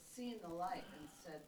seen 0.05 0.39
the 0.45 0.53
light 0.53 0.85
and 1.01 1.09
said, 1.19 1.43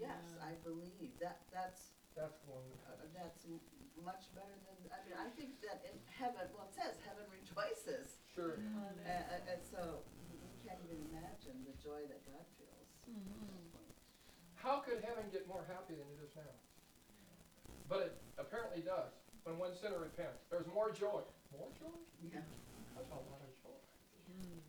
yes, 0.00 0.34
I 0.42 0.56
believe, 0.66 1.14
that, 1.20 1.38
that's, 1.52 1.94
that's 2.16 2.38
wonderful. 2.44 2.80
Uh, 2.86 3.02
uh, 3.02 3.08
that's 3.16 3.42
m- 3.48 3.62
much 4.04 4.28
better 4.36 4.52
than, 4.68 4.76
I 4.92 4.98
mean, 5.06 5.16
I 5.16 5.28
think 5.38 5.60
that 5.64 5.84
in 5.86 5.96
heaven, 6.10 6.44
well, 6.52 6.68
it 6.68 6.74
says 6.76 6.98
heaven 7.06 7.24
rejoices. 7.32 8.20
Sure. 8.34 8.58
And, 9.06 9.42
and 9.48 9.60
so 9.62 10.04
you 10.32 10.38
can't 10.64 10.80
even 10.84 11.00
imagine 11.12 11.56
the 11.64 11.76
joy 11.80 12.04
that 12.08 12.20
God 12.28 12.44
feels. 12.56 12.88
Mm-hmm. 13.08 13.72
How 14.56 14.80
could 14.84 15.02
heaven 15.02 15.26
get 15.34 15.48
more 15.50 15.66
happy 15.66 15.98
than 15.98 16.06
it 16.16 16.20
is 16.22 16.32
now? 16.38 16.54
But 17.90 17.98
it 18.10 18.14
apparently 18.38 18.80
does. 18.80 19.10
When 19.42 19.58
one 19.58 19.74
sinner 19.74 19.98
repents, 19.98 20.46
there's 20.48 20.70
more 20.70 20.94
joy. 20.94 21.26
More 21.50 21.68
joy? 21.76 21.98
Yeah. 22.22 22.46
That's 22.94 23.10
a 23.10 23.18
lot 23.18 23.42
of 23.42 23.52
joy. 23.58 23.78
Mm-hmm. 24.30 24.62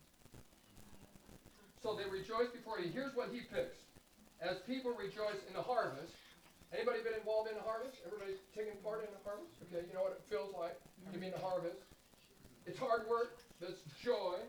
So 1.78 1.94
they 1.94 2.10
rejoice 2.10 2.50
before 2.50 2.82
you. 2.82 2.90
Here's 2.90 3.14
what 3.14 3.30
he 3.30 3.46
picks. 3.46 3.78
As 4.42 4.58
people 4.66 4.92
rejoice 4.92 5.40
in 5.46 5.54
the 5.54 5.62
harvest. 5.62 6.12
Anybody 6.74 7.06
been 7.06 7.14
involved 7.14 7.46
in 7.46 7.54
the 7.54 7.62
harvest? 7.62 8.02
Everybody 8.02 8.34
taking 8.50 8.74
part 8.82 9.06
in 9.06 9.10
the 9.14 9.22
harvest? 9.22 9.54
Okay, 9.70 9.86
you 9.86 9.94
know 9.94 10.02
what 10.02 10.18
it 10.18 10.26
feels 10.26 10.50
like 10.58 10.74
to 11.14 11.18
be 11.22 11.30
in 11.30 11.34
the 11.34 11.38
harvest. 11.38 11.78
It's 12.66 12.82
hard 12.82 13.06
work, 13.06 13.38
but 13.62 13.70
it's 13.70 13.84
joy. 14.02 14.42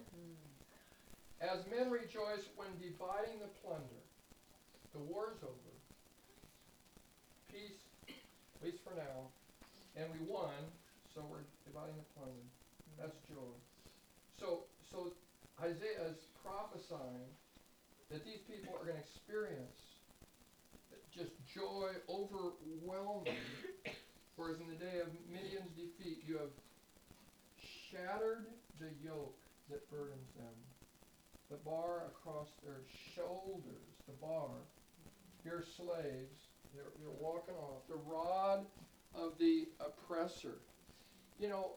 As 1.38 1.62
men 1.70 1.94
rejoice 1.94 2.42
when 2.58 2.74
dividing 2.82 3.38
the 3.46 3.52
plunder. 3.62 4.02
The 4.98 5.06
war's 5.06 5.38
over. 5.46 5.74
Peace, 7.54 7.78
at 8.10 8.62
least 8.66 8.82
for 8.82 8.98
now. 8.98 9.30
And 9.94 10.10
we 10.10 10.26
won, 10.26 10.58
so 11.14 11.22
we're 11.30 11.46
dividing 11.70 11.94
the 11.94 12.10
plunder. 12.18 12.46
That's 12.98 13.22
joy. 13.30 13.54
So, 14.42 14.66
so 14.90 15.14
Isaiah 15.62 16.10
is 16.10 16.26
prophesying 16.42 17.30
that 18.10 18.26
these 18.26 18.42
people 18.50 18.74
are 18.74 18.82
going 18.82 18.98
to 18.98 19.06
experience 19.06 19.85
joy 21.56 21.92
overwhelming. 22.10 23.40
Whereas 24.36 24.58
in 24.60 24.68
the 24.68 24.76
day 24.76 25.00
of 25.00 25.08
Midian's 25.32 25.72
defeat, 25.72 26.24
you 26.28 26.38
have 26.38 26.52
shattered 27.58 28.48
the 28.80 28.90
yoke 29.02 29.40
that 29.70 29.90
burdens 29.90 30.30
them, 30.36 30.54
the 31.50 31.56
bar 31.58 32.08
across 32.08 32.50
their 32.62 32.82
shoulders, 33.16 33.96
the 34.06 34.14
bar. 34.22 34.50
Your 35.46 35.62
slaves, 35.62 36.50
they're, 36.74 36.92
they're 37.00 37.18
walking 37.20 37.56
off, 37.56 37.88
the 37.88 37.96
rod 37.96 38.66
of 39.14 39.38
the 39.40 39.68
oppressor. 39.80 40.60
You 41.40 41.48
know, 41.48 41.72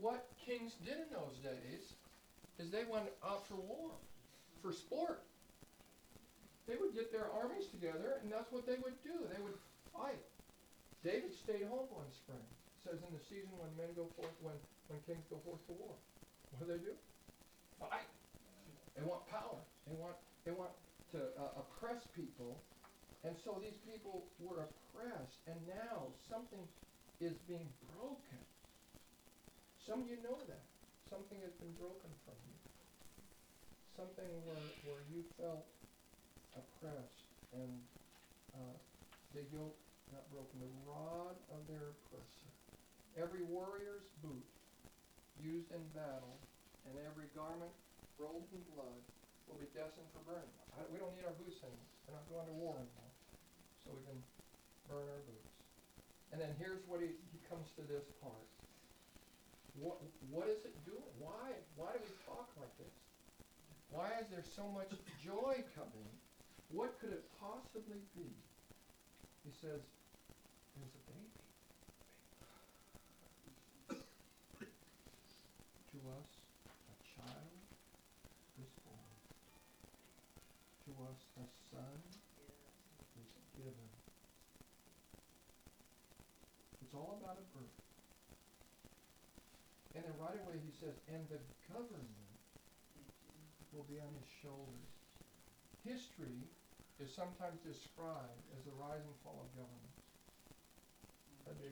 what 0.00 0.28
kings 0.44 0.74
did 0.84 0.94
in 0.94 1.10
those 1.12 1.38
days 1.42 1.94
is 2.58 2.70
they 2.70 2.84
went 2.88 3.06
out 3.24 3.46
for 3.46 3.56
war, 3.56 3.90
for 4.62 4.72
sport. 4.72 5.24
They 6.66 6.74
would 6.74 6.94
get 6.98 7.14
their 7.14 7.30
armies 7.30 7.70
together, 7.70 8.18
and 8.22 8.30
that's 8.30 8.50
what 8.50 8.66
they 8.66 8.78
would 8.82 8.98
do. 9.06 9.14
They 9.30 9.38
would 9.38 9.54
fight. 9.94 10.22
David 11.06 11.30
stayed 11.30 11.70
home 11.70 11.86
one 11.94 12.10
spring. 12.10 12.42
It 12.42 12.80
says 12.82 12.98
in 13.06 13.14
the 13.14 13.22
season 13.22 13.54
when 13.54 13.70
men 13.78 13.94
go 13.94 14.10
forth, 14.18 14.34
when, 14.42 14.58
when 14.90 14.98
kings 15.06 15.22
go 15.30 15.38
forth 15.46 15.62
to 15.70 15.74
war. 15.78 15.94
What 16.50 16.66
do 16.66 16.74
they 16.74 16.82
do? 16.82 16.94
Fight. 17.78 18.10
They 18.98 19.06
want 19.06 19.22
power. 19.30 19.60
They 19.86 19.94
want 19.94 20.16
they 20.42 20.54
want 20.54 20.72
to 21.12 21.20
uh, 21.36 21.62
oppress 21.62 22.06
people, 22.14 22.56
and 23.26 23.34
so 23.34 23.58
these 23.58 23.76
people 23.82 24.24
were 24.38 24.62
oppressed, 24.62 25.42
and 25.50 25.58
now 25.66 26.06
something 26.30 26.62
is 27.20 27.34
being 27.50 27.66
broken. 27.98 28.40
Some 29.82 30.02
of 30.02 30.08
you 30.08 30.18
know 30.22 30.38
that. 30.46 30.62
Something 31.10 31.38
has 31.46 31.54
been 31.62 31.70
broken 31.78 32.10
from 32.26 32.34
you. 32.50 32.58
Something 33.94 34.26
where, 34.42 34.66
where 34.86 35.02
you 35.06 35.22
felt 35.38 35.62
oppressed 36.56 37.28
and 37.52 37.72
uh, 38.56 38.76
the 39.36 39.44
yoke 39.52 39.76
not 40.12 40.24
broken. 40.32 40.58
The 40.62 40.72
rod 40.88 41.36
of 41.52 41.60
their 41.68 41.92
oppressor. 41.92 42.50
Every 43.16 43.44
warrior's 43.44 44.06
boot 44.20 44.44
used 45.40 45.72
in 45.72 45.82
battle 45.92 46.36
and 46.88 46.96
every 47.04 47.28
garment 47.36 47.72
rolled 48.16 48.48
in 48.52 48.62
blood 48.72 49.00
will 49.48 49.60
be 49.60 49.68
destined 49.76 50.08
for 50.12 50.22
burning. 50.24 50.56
I, 50.74 50.84
we 50.88 50.98
don't 50.98 51.12
need 51.14 51.26
our 51.26 51.36
boots 51.36 51.60
anymore. 51.62 51.90
We're 52.06 52.16
not 52.16 52.26
going 52.30 52.48
to 52.48 52.56
war 52.56 52.74
anymore. 52.78 53.12
So 53.84 53.94
we 53.94 54.02
can 54.06 54.18
burn 54.90 55.06
our 55.06 55.22
boots. 55.26 55.54
And 56.34 56.42
then 56.42 56.52
here's 56.58 56.82
what 56.90 57.00
he, 57.02 57.14
he 57.30 57.38
comes 57.46 57.70
to 57.78 57.82
this 57.86 58.06
part. 58.18 58.46
What, 59.78 60.00
what 60.32 60.48
is 60.48 60.64
it 60.64 60.74
doing? 60.88 61.12
Why? 61.20 61.52
Why 61.76 61.92
do 61.94 62.00
we 62.00 62.12
talk 62.24 62.48
like 62.56 62.72
this? 62.80 62.94
Why 63.92 64.10
is 64.18 64.26
there 64.32 64.44
so 64.44 64.66
much 64.72 64.90
joy 65.22 65.62
coming? 65.76 66.10
What 66.70 66.98
could 67.00 67.12
it 67.12 67.24
possibly 67.40 68.02
be? 68.14 68.30
He 69.44 69.52
says, 69.52 69.80
there's 70.76 70.94
a 70.94 71.02
baby. 71.10 71.46
to 75.96 75.98
us, 76.12 76.28
a 76.90 76.96
child 77.16 77.56
is 78.60 78.68
born. 78.84 79.16
To 80.84 80.90
us, 81.08 81.20
a 81.40 81.46
son 81.72 81.98
is 83.16 83.30
given. 83.56 83.90
It's 86.82 86.92
all 86.92 87.16
about 87.22 87.38
a 87.40 87.46
birth. 87.56 87.80
And 89.94 90.04
then 90.04 90.12
right 90.20 90.36
away 90.44 90.60
he 90.60 90.72
says, 90.76 90.98
and 91.08 91.24
the 91.30 91.40
government 91.72 92.10
will 93.72 93.86
be 93.88 93.96
on 93.96 94.12
his 94.20 94.28
shoulders. 94.42 94.95
History 95.86 96.42
is 96.98 97.14
sometimes 97.14 97.62
described 97.62 98.42
as 98.58 98.66
the 98.66 98.74
rise 98.74 99.06
and 99.06 99.14
fall 99.22 99.38
of 99.38 99.48
governments. 99.54 100.02
That'd 101.46 101.62
be, 101.62 101.70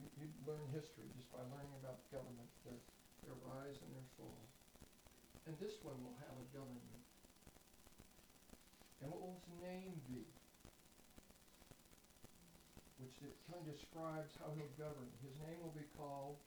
you, 0.00 0.08
you 0.16 0.26
learn 0.48 0.64
history 0.72 1.04
just 1.12 1.28
by 1.28 1.44
learning 1.52 1.76
about 1.84 2.00
government, 2.08 2.48
their, 2.64 2.80
their 3.28 3.36
rise 3.44 3.76
and 3.84 3.92
their 3.92 4.08
fall. 4.16 4.40
And 5.44 5.52
this 5.60 5.76
one 5.84 6.00
will 6.00 6.16
have 6.24 6.40
a 6.40 6.46
government. 6.56 7.04
And 9.04 9.12
what 9.12 9.20
will 9.20 9.36
his 9.36 9.52
name 9.60 9.92
be? 10.08 10.24
Which 12.96 13.20
it 13.28 13.36
kind 13.44 13.60
of 13.60 13.68
describes 13.68 14.40
how 14.40 14.56
he'll 14.56 14.72
govern. 14.80 15.12
His 15.20 15.36
name 15.44 15.60
will 15.60 15.76
be 15.76 15.84
called, 16.00 16.40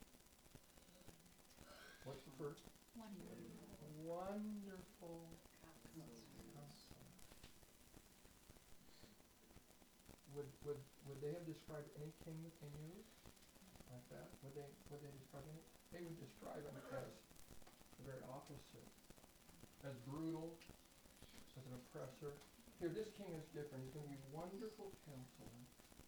what's 2.02 2.26
the 2.26 2.34
first? 2.42 2.66
Wonderful 4.02 4.82
Counselor. 5.02 5.41
Would, 10.32 10.48
would, 10.64 10.80
would 11.08 11.20
they 11.20 11.32
have 11.36 11.44
described 11.44 11.88
any 12.00 12.12
king 12.24 12.40
that 12.44 12.56
they 12.64 12.72
knew 12.80 12.96
like 13.92 14.06
that? 14.08 14.32
Would 14.40 14.56
they, 14.56 14.68
would 14.88 15.00
they 15.04 15.12
describe 15.20 15.44
any? 15.44 15.60
They 15.92 16.00
would 16.00 16.16
describe 16.16 16.64
him 16.64 16.72
as 16.72 16.88
the 16.88 18.04
very 18.08 18.24
opposite. 18.32 18.88
as 19.84 19.94
brutal, 20.06 20.54
as 21.58 21.64
an 21.66 21.74
oppressor. 21.84 22.32
Here, 22.78 22.90
this 22.90 23.10
king 23.18 23.30
is 23.34 23.46
different. 23.52 23.82
He's 23.84 23.94
going 23.94 24.06
to 24.06 24.14
be 24.14 24.22
wonderful 24.30 24.94
counselor. 25.06 25.58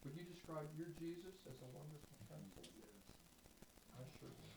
Would 0.07 0.15
you 0.15 0.25
describe 0.31 0.67
your 0.79 0.89
Jesus 0.99 1.35
as 1.47 1.59
a 1.61 1.69
wonderful 1.75 2.15
counselor? 2.31 2.71
Yes. 2.81 2.97
I 3.99 4.03
sure 4.19 4.31
would. 4.31 4.57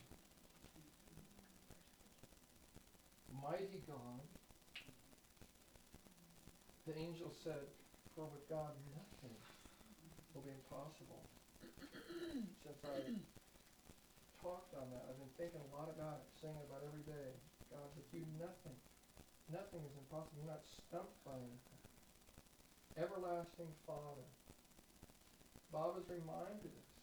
Mighty 3.42 3.82
God. 3.86 4.22
The 6.86 6.96
angel 6.98 7.34
said, 7.44 7.68
For 8.16 8.26
with 8.32 8.48
God 8.50 8.72
nothing 8.96 9.36
will 10.38 10.46
be 10.46 10.54
impossible. 10.54 11.26
Since 12.62 12.82
I 12.86 13.10
talked 14.38 14.70
on 14.78 14.86
that, 14.94 15.10
I've 15.10 15.18
been 15.18 15.34
thinking 15.34 15.58
a 15.66 15.72
lot 15.74 15.90
about 15.90 16.22
it, 16.22 16.30
saying 16.38 16.62
about 16.70 16.86
every 16.86 17.02
day. 17.10 17.34
God, 17.74 17.90
with 17.98 18.06
you 18.14 18.22
nothing, 18.38 18.78
nothing 19.50 19.82
is 19.82 19.98
impossible. 19.98 20.38
You're 20.38 20.54
not 20.54 20.62
stumped 20.62 21.18
by 21.26 21.42
anything. 21.42 21.82
Everlasting 23.02 23.74
Father. 23.90 24.30
Bob 25.74 25.98
has 25.98 26.06
reminded 26.06 26.70
us 26.70 26.94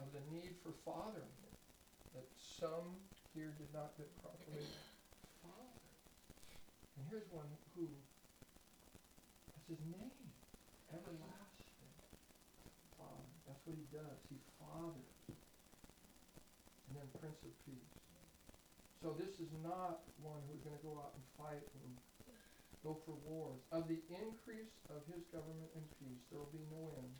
of 0.00 0.08
the 0.16 0.24
need 0.32 0.56
for 0.64 0.72
fathering 0.88 1.30
here, 1.44 1.60
that 2.16 2.26
some 2.40 2.96
here 3.36 3.52
did 3.60 3.68
not 3.76 3.92
get 4.00 4.08
properly 4.24 4.64
fathered. 5.44 5.84
And 6.96 7.06
here's 7.12 7.28
one 7.28 7.46
who, 7.76 7.86
that's 9.52 9.68
his 9.68 9.84
name, 9.86 10.23
everlasting 10.94 11.90
Father. 12.94 13.26
That's 13.50 13.62
what 13.66 13.74
he 13.74 13.86
does. 13.90 14.18
He 14.30 14.38
fathers. 14.62 15.10
And 16.86 16.92
then 16.94 17.08
Prince 17.18 17.42
of 17.42 17.54
Peace. 17.66 17.94
So 19.02 19.12
this 19.18 19.36
is 19.36 19.50
not 19.60 20.06
one 20.22 20.40
who's 20.48 20.62
going 20.64 20.78
to 20.78 20.84
go 20.86 20.96
out 20.96 21.12
and 21.12 21.24
fight 21.36 21.60
and 21.60 21.90
go 22.80 22.96
for 23.04 23.12
wars. 23.28 23.60
Of 23.68 23.84
the 23.90 24.00
increase 24.08 24.72
of 24.88 25.04
his 25.10 25.24
government 25.28 25.68
and 25.76 25.84
peace, 26.00 26.24
there 26.32 26.40
will 26.40 26.54
be 26.54 26.64
no 26.72 26.88
end. 26.96 27.12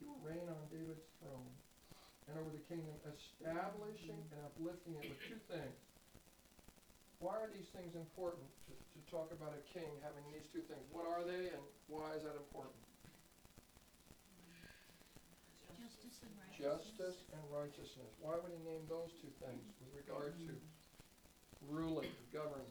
He 0.00 0.08
will 0.08 0.22
reign 0.24 0.48
on 0.48 0.64
David's 0.72 1.04
throne 1.20 1.52
and 2.28 2.38
over 2.40 2.48
the 2.54 2.64
kingdom, 2.70 2.94
establishing 3.04 4.24
and 4.32 4.40
uplifting 4.46 4.94
it 4.96 5.04
with 5.10 5.20
two 5.26 5.40
things. 5.50 5.89
Why 7.20 7.36
are 7.36 7.52
these 7.52 7.68
things 7.76 7.92
important 7.92 8.48
to, 8.64 8.72
to 8.72 8.98
talk 9.12 9.28
about 9.28 9.52
a 9.52 9.60
king 9.76 9.92
having 10.00 10.24
these 10.32 10.48
two 10.48 10.64
things? 10.64 10.80
What 10.88 11.04
are 11.04 11.20
they 11.20 11.52
and 11.52 11.60
why 11.84 12.16
is 12.16 12.24
that 12.24 12.32
important? 12.32 12.80
Justice 15.76 16.16
and 16.24 16.32
righteousness. 16.40 16.64
Justice 16.96 17.20
and 17.36 17.44
righteousness. 17.52 18.10
Why 18.24 18.40
would 18.40 18.52
he 18.52 18.60
name 18.64 18.88
those 18.88 19.12
two 19.20 19.28
things 19.36 19.64
with 19.84 19.92
regard 19.92 20.32
to 20.48 20.52
ruling, 21.68 22.08
government? 22.32 22.68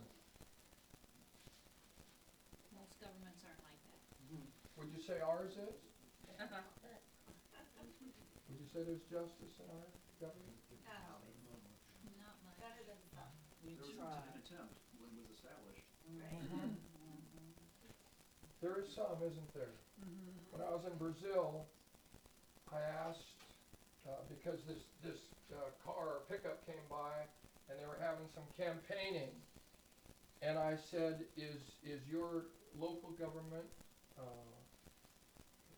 Most 2.73 2.97
governments 2.97 3.45
aren't 3.45 3.61
like 3.65 3.81
that. 3.85 4.01
Mm-hmm. 4.33 4.49
Would 4.81 4.89
you 4.93 5.01
say 5.01 5.21
ours 5.21 5.57
is? 5.61 5.77
Would 8.49 8.57
you 8.57 8.69
say 8.73 8.81
there's 8.81 9.05
justice 9.13 9.61
in 9.61 9.69
our 9.69 9.85
government? 10.17 10.57
Not 10.89 11.05
always. 11.13 11.37
Not 12.17 12.33
much. 12.45 12.57
Better 12.57 12.81
than 12.89 12.97
some. 13.13 13.29
We 13.69 13.77
There 13.77 13.85
was 13.85 14.01
try. 14.01 14.17
an 14.17 14.33
attempt 14.41 14.73
when 14.97 15.13
it 15.13 15.21
was 15.21 15.29
established. 15.37 15.85
Right. 16.09 16.73
There 18.65 18.81
is 18.81 18.89
some, 18.97 19.21
isn't 19.21 19.51
there? 19.53 19.77
When 20.49 20.59
I 20.65 20.73
was 20.73 20.83
in 20.89 20.97
Brazil, 20.97 21.69
I 22.73 22.81
asked, 23.07 23.29
uh, 24.09 24.25
because 24.27 24.57
this, 24.65 24.81
this 25.05 25.21
uh, 25.53 25.69
car 25.85 26.17
or 26.17 26.25
pickup 26.27 26.65
came 26.65 26.81
by 26.89 27.13
and 27.69 27.77
they 27.77 27.85
were 27.85 28.01
having 28.01 28.25
some 28.33 28.43
campaigning. 28.57 29.29
And 30.41 30.57
I 30.57 30.75
said, 30.89 31.21
is, 31.37 31.61
is 31.85 32.01
your 32.09 32.49
local 32.73 33.13
government, 33.21 33.69
uh, 34.17 34.49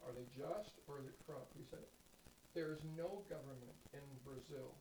are 0.08 0.14
they 0.16 0.26
just 0.32 0.74
or 0.88 1.04
is 1.04 1.12
it 1.12 1.18
corrupt? 1.28 1.52
He 1.60 1.68
said, 1.70 1.84
there 2.56 2.72
is 2.72 2.80
no 2.98 3.22
government 3.28 3.76
in 3.94 4.06
Brazil 4.24 4.72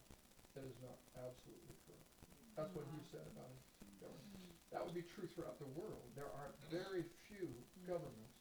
that 0.54 0.62
is 0.62 0.78
not 0.80 0.96
absolutely 1.18 1.74
corrupt. 1.84 2.19
That's 2.60 2.76
what 2.76 2.84
he 2.92 3.00
said 3.08 3.24
about 3.32 3.48
his 3.80 3.96
government. 4.04 4.36
That 4.68 4.84
would 4.84 4.92
be 4.92 5.00
true 5.16 5.24
throughout 5.32 5.56
the 5.56 5.72
world. 5.72 6.04
There 6.12 6.28
are 6.28 6.52
very 6.68 7.08
few 7.24 7.48
governments 7.88 8.36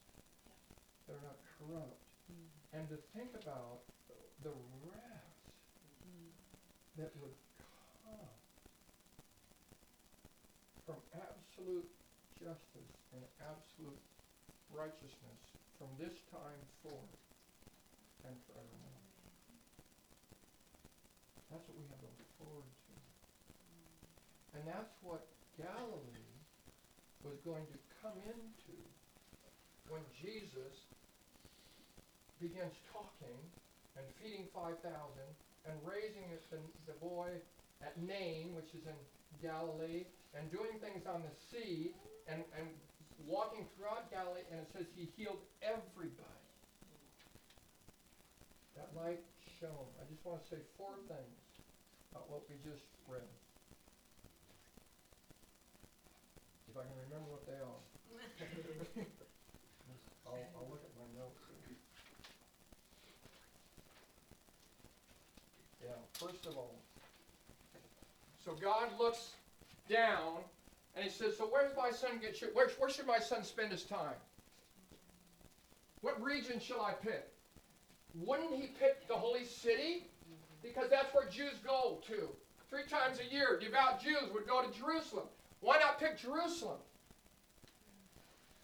that 1.08 1.16
are 1.16 1.24
not 1.24 1.40
corrupt. 1.56 2.04
Mm-hmm. 2.28 2.76
And 2.76 2.84
to 2.92 3.00
think 3.16 3.32
about 3.40 3.80
the 4.44 4.52
rest 4.92 5.40
that 7.00 7.16
would 7.24 7.32
come 8.04 8.28
from 10.84 11.00
absolute 11.16 11.88
justice 12.44 12.92
and 13.16 13.24
absolute 13.40 14.04
righteousness 14.76 15.40
from 15.80 15.88
this 15.96 16.20
time 16.28 16.60
forth 16.84 17.16
and 18.28 18.36
forevermore. 18.52 19.00
That's 21.48 21.64
what 21.72 21.80
we 21.80 21.88
have 21.88 22.04
to 22.04 22.12
look 22.20 22.32
forward 22.36 22.68
to. 22.68 22.79
And 24.60 24.68
that's 24.68 24.92
what 25.00 25.24
Galilee 25.56 26.36
was 27.24 27.40
going 27.48 27.64
to 27.72 27.80
come 28.04 28.20
into 28.28 28.76
when 29.88 30.04
Jesus 30.20 30.84
begins 32.44 32.76
talking 32.92 33.40
and 33.96 34.04
feeding 34.20 34.52
5,000 34.52 34.84
and 34.84 35.76
raising 35.88 36.28
the, 36.52 36.60
the 36.92 36.98
boy 37.00 37.40
at 37.80 37.96
Nain, 38.04 38.52
which 38.52 38.76
is 38.76 38.84
in 38.84 39.00
Galilee, 39.40 40.04
and 40.36 40.52
doing 40.52 40.76
things 40.84 41.08
on 41.08 41.24
the 41.24 41.32
sea 41.48 41.96
and, 42.28 42.44
and 42.60 42.68
walking 43.24 43.64
throughout 43.80 44.12
Galilee, 44.12 44.44
and 44.52 44.60
it 44.60 44.68
says 44.76 44.92
he 44.92 45.08
healed 45.16 45.40
everybody. 45.64 46.52
That 48.76 48.92
light 48.92 49.24
shone. 49.64 49.88
I 49.96 50.04
just 50.12 50.20
want 50.28 50.44
to 50.44 50.48
say 50.52 50.60
four 50.76 51.00
things 51.08 51.40
about 52.12 52.28
what 52.28 52.44
we 52.52 52.60
just 52.60 52.84
read. 53.08 53.24
If 56.69 56.69
I 56.80 56.88
can 56.88 56.96
remember 57.12 57.28
what 57.30 57.46
they 57.46 57.60
are. 57.60 57.80
I'll, 60.26 60.40
I'll 60.56 60.70
look 60.70 60.80
at 60.80 60.96
my 60.96 61.04
notes. 61.20 61.44
Yeah, 65.84 66.00
first 66.14 66.46
of 66.46 66.56
all, 66.56 66.76
so 68.46 68.54
God 68.54 68.90
looks 68.98 69.32
down 69.90 70.38
and 70.96 71.04
he 71.04 71.10
says, 71.10 71.36
So 71.38 71.46
where's 71.46 71.76
my 71.76 71.92
son 71.92 72.20
get 72.22 72.42
you? 72.42 72.48
Where, 72.54 72.70
where 72.78 72.90
should 72.90 73.08
my 73.08 73.20
son 73.20 73.44
spend 73.44 73.72
his 73.72 73.84
time? 73.84 74.16
What 76.02 76.22
region 76.24 76.62
shall 76.62 76.82
I 76.82 76.94
pick? 76.94 77.28
Wouldn't 78.16 78.54
he 78.54 78.68
pick 78.80 79.06
the 79.08 79.16
holy 79.16 79.44
city? 79.44 80.08
Because 80.64 80.90
that's 80.90 81.14
where 81.14 81.28
Jews 81.30 81.56
go 81.66 82.00
to. 82.08 82.30
Three 82.70 82.84
times 82.90 83.20
a 83.20 83.34
year, 83.34 83.60
devout 83.60 84.02
Jews 84.02 84.32
would 84.34 84.48
go 84.48 84.64
to 84.64 84.80
Jerusalem. 84.80 85.28
Why 85.62 85.78
not 85.80 86.00
pick 86.00 86.18
Jerusalem? 86.18 86.80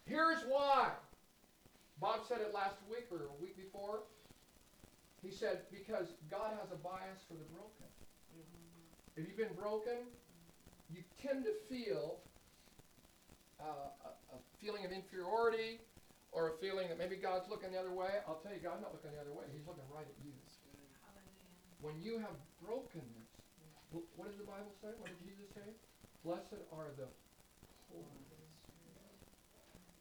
Here's 0.06 0.42
why. 0.48 0.90
Bob 2.00 2.20
said 2.28 2.38
it 2.40 2.54
last 2.54 2.76
week 2.88 3.06
or 3.10 3.26
a 3.26 3.42
week 3.42 3.56
before. 3.56 4.00
He 5.22 5.30
said, 5.30 5.60
because 5.72 6.14
God 6.30 6.52
has 6.60 6.70
a 6.72 6.76
bias 6.76 7.24
for 7.26 7.34
the 7.34 7.48
broken. 7.50 7.88
If 9.16 9.26
you've 9.26 9.36
been 9.36 9.56
broken, 9.56 10.04
you 10.92 11.02
tend 11.20 11.44
to 11.44 11.52
feel 11.68 12.20
uh, 13.58 13.90
a, 14.04 14.10
a 14.36 14.38
feeling 14.60 14.84
of 14.84 14.92
inferiority 14.92 15.80
or 16.32 16.52
a 16.52 16.54
feeling 16.60 16.88
that 16.88 16.98
maybe 17.00 17.16
God's 17.16 17.48
looking 17.48 17.72
the 17.72 17.80
other 17.80 17.96
way. 17.96 18.20
I'll 18.28 18.38
tell 18.44 18.52
you, 18.52 18.60
God's 18.60 18.84
not 18.84 18.92
looking 18.92 19.10
the 19.16 19.20
other 19.24 19.32
way. 19.32 19.48
He's 19.50 19.66
looking 19.66 19.88
right 19.88 20.04
at 20.04 20.16
you. 20.20 20.36
When 21.80 21.96
you 22.00 22.18
have 22.20 22.36
brokenness, 22.60 23.30
what 23.92 24.28
does 24.28 24.36
the 24.36 24.48
Bible 24.48 24.72
say? 24.80 24.92
What 25.00 25.08
did 25.08 25.20
Jesus 25.24 25.48
say? 25.54 25.68
Blessed 26.26 26.58
are 26.74 26.90
the 26.98 27.06
poor. 27.86 28.02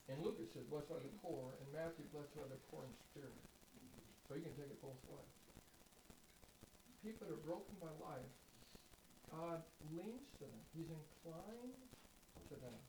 And 0.09 0.17
Luke 0.25 0.41
says, 0.41 0.65
blessed 0.73 0.89
are 0.89 0.97
the 0.97 1.13
poor. 1.21 1.53
In 1.61 1.69
Matthew, 1.69 2.01
blessed 2.09 2.33
are 2.41 2.49
the 2.49 2.57
poor 2.73 2.81
in 2.81 2.93
spirit. 3.13 3.37
So 4.25 4.33
you 4.33 4.41
can 4.41 4.57
take 4.57 4.73
it 4.73 4.81
both 4.81 4.97
ways. 5.05 5.37
People 7.05 7.29
that 7.29 7.37
are 7.37 7.45
broken 7.45 7.77
by 7.77 7.93
life, 8.01 8.33
God 9.29 9.61
leans 9.93 10.25
to 10.41 10.49
them. 10.49 10.61
He's 10.73 10.89
inclined 10.89 11.77
to 12.49 12.55
them. 12.57 12.79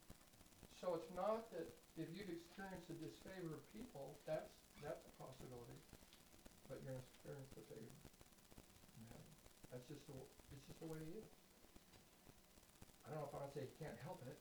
So 0.80 0.96
it's 0.96 1.12
not 1.12 1.52
that 1.52 1.68
if 2.00 2.08
you've 2.16 2.32
experienced 2.32 2.88
the 2.88 2.96
disfavor 2.96 3.52
of 3.52 3.60
people, 3.76 4.16
that's 4.24 4.48
that's 4.80 5.04
a 5.04 5.12
possibility. 5.20 5.76
But 6.72 6.80
you're 6.88 7.04
experience 7.04 7.52
the 7.52 7.64
favor. 7.68 7.96
That's 9.68 9.84
just 9.92 10.08
the 10.08 10.16
it's 10.56 10.64
just 10.72 10.80
the 10.80 10.88
way 10.88 11.04
it 11.04 11.20
is. 11.20 11.35
I 13.06 13.14
don't 13.14 13.22
know 13.22 13.28
if 13.30 13.34
I 13.38 13.44
would 13.46 13.54
say 13.54 13.70
can't 13.78 13.96
help 14.02 14.22
it. 14.26 14.36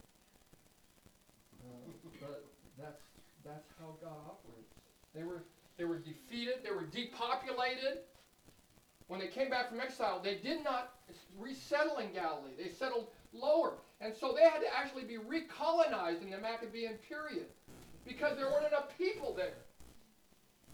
Uh, 1.61 1.93
but 2.21 2.45
that's 2.77 3.01
that's 3.45 3.69
how 3.79 3.95
God 4.01 4.17
operates. 4.25 4.73
They 5.13 5.23
were 5.23 5.45
they 5.77 5.85
were 5.85 5.99
defeated, 5.99 6.63
they 6.63 6.71
were 6.71 6.85
depopulated. 6.85 8.05
When 9.07 9.19
they 9.19 9.27
came 9.27 9.49
back 9.49 9.69
from 9.69 9.79
exile, 9.79 10.19
they 10.23 10.35
did 10.35 10.63
not 10.63 10.93
resettle 11.37 11.97
in 11.99 12.11
Galilee. 12.11 12.57
They 12.57 12.69
settled 12.69 13.09
lower. 13.33 13.77
And 14.01 14.13
so 14.15 14.33
they 14.33 14.41
had 14.41 14.59
to 14.59 14.67
actually 14.75 15.03
be 15.03 15.17
recolonized 15.17 16.23
in 16.23 16.31
the 16.31 16.39
Maccabean 16.39 16.97
period 17.07 17.45
because 18.05 18.35
there 18.35 18.47
weren't 18.47 18.67
enough 18.67 18.89
people 18.97 19.33
there. 19.35 19.61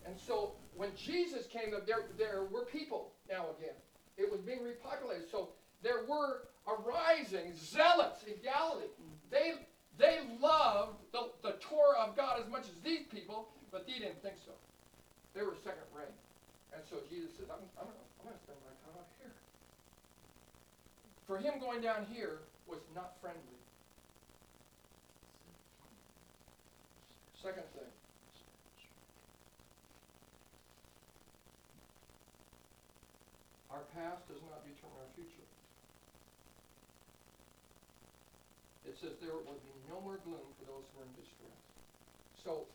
And 0.05 0.15
so 0.17 0.53
when 0.75 0.89
Jesus 0.95 1.45
came, 1.47 1.71
there, 1.85 2.05
there 2.17 2.45
were 2.51 2.65
people 2.65 3.11
now 3.29 3.47
again. 3.57 3.75
It 4.17 4.31
was 4.31 4.41
being 4.41 4.59
repopulated. 4.59 5.29
So 5.29 5.49
there 5.83 6.05
were 6.07 6.47
arising 6.67 7.53
zealots 7.55 8.23
in 8.23 8.33
Galilee. 8.43 8.91
They, 9.29 9.53
they 9.97 10.19
loved 10.39 10.97
the, 11.11 11.31
the 11.41 11.57
Torah 11.59 12.07
of 12.07 12.15
God 12.15 12.39
as 12.39 12.49
much 12.49 12.65
as 12.65 12.75
these 12.83 13.05
people, 13.11 13.49
but 13.71 13.87
they 13.87 13.93
didn't 13.93 14.21
think 14.21 14.35
so. 14.45 14.51
They 15.33 15.41
were 15.41 15.55
second 15.63 15.87
rate. 15.95 16.13
And 16.73 16.81
so 16.89 16.97
Jesus 17.09 17.31
says, 17.37 17.47
I'm, 17.49 17.63
I'm, 17.79 17.87
I'm 17.87 18.23
going 18.23 18.35
to 18.35 18.43
spend 18.43 18.59
my 18.63 18.75
time 18.83 18.95
up 18.99 19.09
here. 19.19 19.31
For 21.27 21.37
him 21.37 21.59
going 21.59 21.81
down 21.81 22.05
here 22.11 22.39
was 22.67 22.79
not 22.95 23.15
friendly. 23.21 23.59
Second 27.41 27.63
thing. 27.73 27.89
Our 33.71 33.87
past 33.95 34.27
does 34.27 34.43
not 34.51 34.67
determine 34.67 34.99
our 34.99 35.07
future. 35.15 35.30
It 38.91 38.99
says 38.99 39.15
there 39.23 39.31
will 39.31 39.63
be 39.63 39.71
no 39.87 40.03
more 40.03 40.19
gloom 40.27 40.43
for 40.59 40.67
those 40.67 40.83
who 40.91 40.99
are 40.99 41.07
in 41.07 41.15
distress. 41.15 41.59
So, 42.43 42.67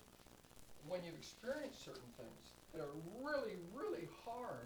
when 0.88 1.04
you 1.04 1.12
experience 1.12 1.76
certain 1.76 2.08
things 2.16 2.56
that 2.72 2.80
are 2.80 2.96
really, 3.20 3.60
really 3.76 4.08
hard 4.24 4.64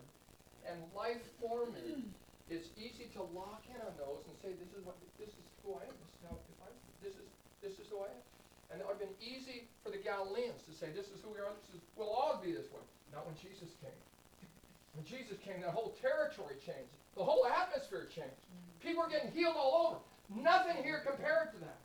and 0.62 0.78
life 0.94 1.18
forming, 1.42 2.14
it's 2.54 2.70
easy 2.78 3.10
to 3.18 3.26
lock 3.34 3.66
in 3.66 3.82
on 3.82 3.98
those 3.98 4.22
and 4.30 4.34
say, 4.38 4.54
"This 4.54 4.70
is 4.78 4.86
what, 4.86 4.94
this 5.18 5.34
is 5.34 5.42
who 5.66 5.74
I 5.74 5.90
am. 5.90 5.94
This 5.98 6.14
is 6.14 6.22
how 6.22 6.38
if 6.38 6.58
I, 6.62 6.70
this 7.02 7.18
is, 7.18 7.26
this 7.58 7.74
is 7.82 7.90
who 7.90 8.06
I 8.06 8.14
am." 8.14 8.22
And 8.70 8.78
it 8.78 8.86
would 8.86 9.02
have 9.02 9.02
been 9.02 9.18
easy 9.18 9.66
for 9.82 9.90
the 9.90 9.98
Galileans 9.98 10.62
to 10.70 10.72
say, 10.78 10.94
"This 10.94 11.10
is 11.10 11.18
who 11.26 11.34
we 11.34 11.42
are. 11.42 11.50
This 11.66 11.82
is, 11.82 11.82
we'll 11.98 12.14
all 12.14 12.38
be 12.38 12.54
this 12.54 12.70
way." 12.70 12.86
Not 13.10 13.26
when 13.26 13.34
Jesus 13.42 13.74
came. 13.82 13.98
When 14.94 15.06
Jesus 15.06 15.38
came, 15.42 15.62
the 15.62 15.70
whole 15.70 15.94
territory 16.02 16.58
changed. 16.62 16.94
The 17.14 17.22
whole 17.22 17.46
atmosphere 17.46 18.06
changed. 18.10 18.38
Mm-hmm. 18.46 18.86
People 18.86 19.02
are 19.02 19.10
getting 19.10 19.30
healed 19.30 19.54
all 19.54 19.86
over. 19.86 19.98
Nothing 20.34 20.82
here 20.82 21.02
compared 21.04 21.52
to 21.54 21.60
that. 21.60 21.78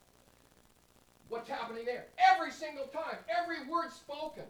What's 1.30 1.50
happening 1.50 1.86
there? 1.86 2.06
Every 2.32 2.52
single 2.52 2.86
time, 2.86 3.18
every 3.28 3.68
word 3.68 3.92
spoken. 3.92 4.44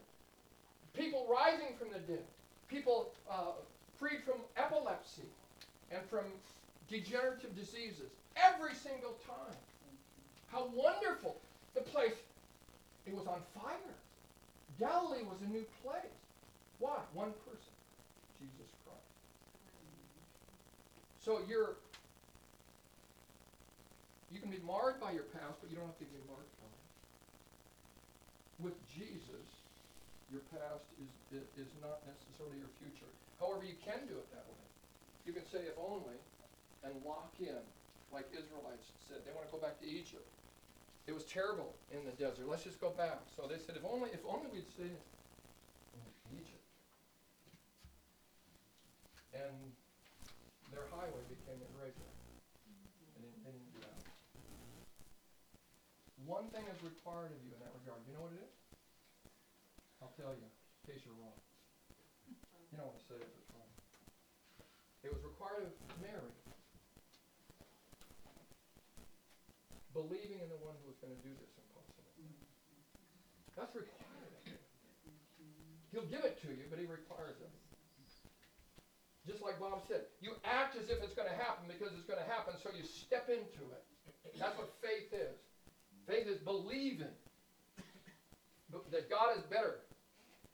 People 0.94 1.26
rising 1.30 1.76
from 1.80 1.90
the 1.92 2.00
dead. 2.00 2.24
People 2.68 3.12
uh, 3.30 3.52
freed 3.98 4.24
from 4.26 4.36
epilepsy 4.58 5.24
and 5.92 6.02
from 6.10 6.26
degenerative 6.90 7.56
diseases. 7.56 8.12
Every 8.36 8.74
single 8.74 9.16
time. 9.26 9.56
How 10.52 10.68
wonderful. 10.74 11.36
The 11.74 11.82
place, 11.82 12.14
it 13.06 13.14
was 13.14 13.28
on 13.28 13.40
fire. 13.54 13.96
Galilee 14.80 15.24
was 15.24 15.38
a 15.42 15.52
new 15.52 15.66
place. 15.84 16.04
Why? 16.80 16.98
One 17.14 17.32
person. 17.46 17.74
Jesus 18.40 18.72
Christ. 18.84 19.00
So 21.20 21.40
you're 21.50 21.76
you 24.36 24.44
can 24.44 24.52
be 24.52 24.60
marred 24.68 25.00
by 25.00 25.16
your 25.16 25.32
past, 25.32 25.64
but 25.64 25.72
you 25.72 25.80
don't 25.80 25.88
have 25.88 26.02
to 26.04 26.12
be 26.12 26.20
marked 26.28 26.52
by 26.60 26.68
it. 26.68 26.84
With 28.60 28.76
Jesus, 28.92 29.48
your 30.28 30.44
past 30.52 30.84
is, 31.00 31.40
is, 31.56 31.72
not 31.80 32.04
necessarily 32.04 32.60
your 32.60 32.72
future. 32.84 33.08
However, 33.40 33.64
you 33.64 33.80
can 33.80 34.04
do 34.12 34.20
it 34.20 34.28
that 34.36 34.44
way. 34.44 34.68
You 35.24 35.32
can 35.32 35.48
say 35.48 35.64
if 35.64 35.80
only 35.80 36.20
and 36.84 36.94
lock 37.08 37.32
in, 37.40 37.64
like 38.12 38.28
Israelites 38.36 38.92
said. 39.08 39.24
They 39.26 39.32
want 39.32 39.48
to 39.48 39.54
go 39.56 39.58
back 39.58 39.80
to 39.82 39.88
Egypt. 39.88 40.28
It 41.08 41.14
was 41.14 41.24
terrible 41.26 41.74
in 41.90 42.06
the 42.06 42.14
desert. 42.20 42.46
Let's 42.48 42.64
just 42.64 42.80
go 42.82 42.92
back. 42.92 43.24
So 43.36 43.48
they 43.48 43.58
said, 43.58 43.80
if 43.80 43.86
only, 43.88 44.12
if 44.12 44.22
only 44.28 44.52
we'd 44.52 44.68
stay 44.70 44.90
in 44.90 46.04
Egypt. 46.36 46.66
And 49.34 49.56
their 50.72 50.86
highway 50.92 51.24
became 51.30 51.60
irregular. 51.76 52.14
And 53.18 53.22
they, 53.24 53.32
they 53.46 53.52
didn't 53.54 53.74
do 53.74 53.82
that. 53.86 54.02
One 56.26 56.50
thing 56.50 56.66
is 56.74 56.82
required 56.82 57.30
of 57.30 57.40
you 57.46 57.54
in 57.54 57.62
that 57.62 57.70
regard. 57.86 58.02
You 58.10 58.18
know 58.18 58.26
what 58.26 58.34
it 58.34 58.42
is? 58.42 58.56
I'll 60.02 60.14
tell 60.18 60.34
you, 60.34 60.42
in 60.42 60.84
case 60.90 61.06
you're 61.06 61.14
wrong. 61.22 61.38
You 62.74 62.82
don't 62.82 62.90
want 62.90 62.98
to 62.98 63.06
say 63.06 63.22
it 63.22 63.30
it's 63.30 63.50
wrong. 63.54 63.70
It 65.06 65.14
was 65.14 65.22
required 65.22 65.70
of 65.70 65.74
Mary. 66.02 66.34
Believing 69.94 70.42
in 70.42 70.50
the 70.50 70.58
one 70.66 70.74
who 70.82 70.90
was 70.90 70.98
going 70.98 71.14
to 71.14 71.22
do 71.22 71.30
this 71.30 71.54
impossible. 71.62 72.10
That's 73.54 73.72
required. 73.78 74.34
of 74.34 74.44
him. 74.50 74.60
He'll 75.94 76.10
give 76.10 76.26
it 76.26 76.42
to 76.42 76.50
you, 76.50 76.66
but 76.74 76.82
he 76.82 76.90
requires 76.90 77.38
it. 77.38 77.54
Just 79.30 79.46
like 79.46 79.62
Bob 79.62 79.86
said, 79.86 80.10
you 80.26 80.34
act 80.42 80.74
as 80.74 80.90
if 80.90 81.06
it's 81.06 81.14
going 81.14 81.30
to 81.30 81.38
happen 81.38 81.70
because 81.70 81.94
it's 81.94 82.06
going 82.10 82.20
to 82.22 82.30
happen, 82.30 82.58
so 82.62 82.74
you 82.74 82.86
step 82.86 83.30
into 83.30 83.62
it. 83.74 83.86
That's 84.38 84.58
what 84.58 84.74
faith 84.82 85.14
is. 85.14 85.45
Faith 86.08 86.28
is 86.30 86.38
believing 86.38 87.14
that 88.92 89.10
God 89.10 89.38
is 89.38 89.44
better. 89.50 89.82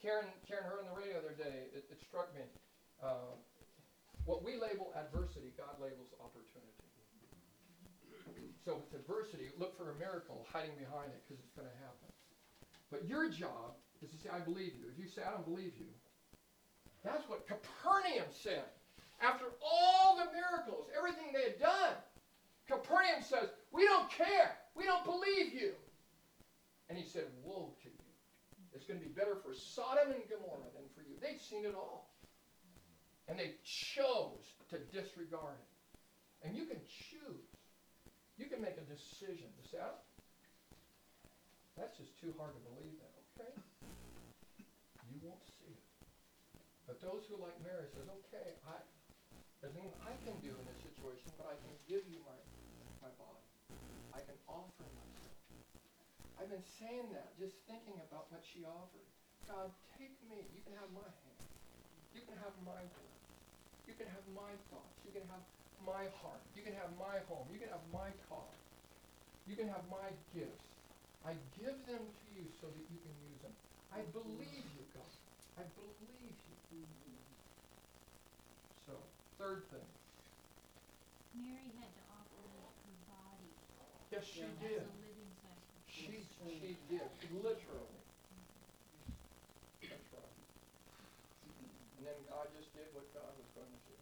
Karen, 0.02 0.26
Karen 0.48 0.64
heard 0.64 0.82
on 0.82 0.88
the 0.90 0.98
radio 0.98 1.20
the 1.22 1.30
other 1.30 1.38
day, 1.38 1.70
it, 1.76 1.86
it 1.92 2.00
struck 2.02 2.34
me. 2.34 2.42
Uh, 3.04 3.36
what 4.26 4.46
we 4.46 4.56
label 4.56 4.94
adversity, 4.96 5.54
God 5.58 5.76
labels 5.82 6.14
opportunity. 6.22 6.72
So 8.64 8.78
with 8.78 8.94
adversity, 8.94 9.50
look 9.58 9.74
for 9.74 9.92
a 9.92 9.98
miracle 9.98 10.46
hiding 10.46 10.78
behind 10.78 11.10
it 11.10 11.22
because 11.26 11.42
it's 11.42 11.54
going 11.58 11.68
to 11.68 11.80
happen. 11.82 12.10
But 12.94 13.10
your 13.10 13.26
job 13.28 13.74
is 14.06 14.14
to 14.14 14.18
say, 14.22 14.30
I 14.30 14.40
believe 14.40 14.78
you. 14.78 14.86
If 14.94 15.02
you 15.02 15.10
say, 15.10 15.26
I 15.26 15.34
don't 15.34 15.46
believe 15.46 15.74
you, 15.82 15.90
that's 17.02 17.26
what 17.26 17.50
Capernaum 17.50 18.30
said. 18.30 18.70
After 19.18 19.50
all 19.62 20.18
the 20.18 20.30
miracles, 20.30 20.90
everything 20.94 21.34
they 21.34 21.58
had 21.58 21.60
done, 21.60 21.98
Capernaum 22.70 23.26
says, 23.26 23.50
We 23.74 23.86
don't 23.86 24.10
care. 24.10 24.61
We 24.76 24.86
don't 24.86 25.04
believe 25.04 25.54
you. 25.54 25.74
And 26.90 26.98
he 26.98 27.06
said, 27.08 27.26
Woe 27.44 27.74
to 27.84 27.90
you. 27.90 28.12
It's 28.74 28.86
going 28.86 29.00
to 29.00 29.06
be 29.06 29.12
better 29.12 29.36
for 29.36 29.54
Sodom 29.54 30.16
and 30.16 30.24
Gomorrah 30.32 30.72
than 30.72 30.88
for 30.96 31.04
you. 31.04 31.20
They'd 31.20 31.40
seen 31.40 31.66
it 31.66 31.76
all. 31.76 32.16
And 33.28 33.38
they 33.38 33.56
chose 33.64 34.56
to 34.72 34.80
disregard 34.92 35.60
it. 35.60 36.48
And 36.48 36.56
you 36.56 36.66
can 36.66 36.80
choose. 36.88 37.52
You 38.40 38.48
can 38.48 38.62
make 38.64 38.80
a 38.80 38.88
decision 38.88 39.52
to 39.54 39.64
say, 39.70 39.78
"Oh, 39.78 40.00
that's 41.78 41.96
just 41.96 42.14
too 42.20 42.34
hard 42.36 42.52
to 42.54 42.62
believe 42.74 42.98
that. 43.00 43.14
Okay. 43.36 43.54
You 45.10 45.20
won't 45.24 45.44
see 45.46 45.72
it. 45.72 45.86
But 46.88 47.00
those 47.00 47.24
who, 47.30 47.40
like 47.40 47.56
Mary, 47.64 47.88
says, 47.94 48.08
okay, 48.10 48.58
I, 48.68 48.76
there's 49.62 49.76
nothing 49.76 49.96
I 50.04 50.14
can 50.26 50.36
do 50.44 50.52
in 50.52 50.64
this 50.68 50.80
situation, 50.82 51.30
but 51.38 51.48
I 51.52 51.56
can 51.62 51.74
give 51.86 52.04
you 52.10 52.20
my. 52.26 52.38
I 54.12 54.20
can 54.22 54.36
offer 54.48 54.88
myself. 54.92 55.40
I've 56.40 56.50
been 56.50 56.66
saying 56.66 57.12
that, 57.14 57.38
just 57.38 57.56
thinking 57.70 57.96
about 58.04 58.32
what 58.32 58.44
she 58.44 58.66
offered. 58.66 59.08
God, 59.48 59.72
take 59.98 60.18
me. 60.28 60.48
You 60.52 60.62
can 60.64 60.74
have 60.76 60.92
my 60.92 61.06
hand. 61.06 61.48
You 62.12 62.22
can 62.28 62.36
have 62.44 62.56
my 62.66 62.82
word. 62.82 63.20
You 63.88 63.94
can 63.96 64.08
have 64.12 64.26
my 64.36 64.54
thoughts. 64.70 65.00
You 65.06 65.12
can 65.12 65.24
have 65.32 65.44
my 65.86 66.10
heart. 66.22 66.44
You 66.56 66.62
can 66.62 66.76
have 66.76 66.92
my 66.98 67.24
home. 67.30 67.48
You 67.52 67.60
can 67.60 67.70
have 67.70 67.86
my 67.92 68.12
car. 68.28 68.52
You 69.48 69.56
can 69.56 69.68
have 69.68 69.88
my 69.90 70.12
gifts. 70.34 70.68
I 71.26 71.38
give 71.58 71.78
them 71.86 72.04
to 72.10 72.26
you 72.34 72.50
so 72.60 72.68
that 72.68 72.86
you 72.90 73.00
can 73.02 73.14
use 73.22 73.40
them. 73.42 73.54
I 73.94 74.02
believe 74.10 74.66
you, 74.74 74.86
God. 74.94 75.12
I 75.58 75.64
believe 75.78 76.38
you. 76.72 76.86
So, 78.86 78.98
third 79.38 79.70
thing. 79.70 79.86
Mary 81.36 81.72
had 81.80 81.94
to 81.96 82.04
offer 82.12 82.42
her 82.84 82.96
body 83.08 83.56
Yes, 84.12 84.26
she 84.26 84.42
Yeah. 84.42 84.48
did. 84.60 84.82
as 84.82 84.88
a 84.88 84.92
living 85.00 85.32
sacrifice. 85.42 85.88
She, 85.88 86.28
she 86.60 86.78
did, 86.90 87.32
literally. 87.32 87.88
That's 89.82 90.14
right. 90.14 90.24
And 91.98 92.06
then 92.06 92.16
God 92.28 92.48
just 92.58 92.74
did 92.74 92.94
what 92.94 93.14
God 93.14 93.38
was 93.40 93.48
going 93.56 93.72
to 93.72 93.80
do. 93.88 93.98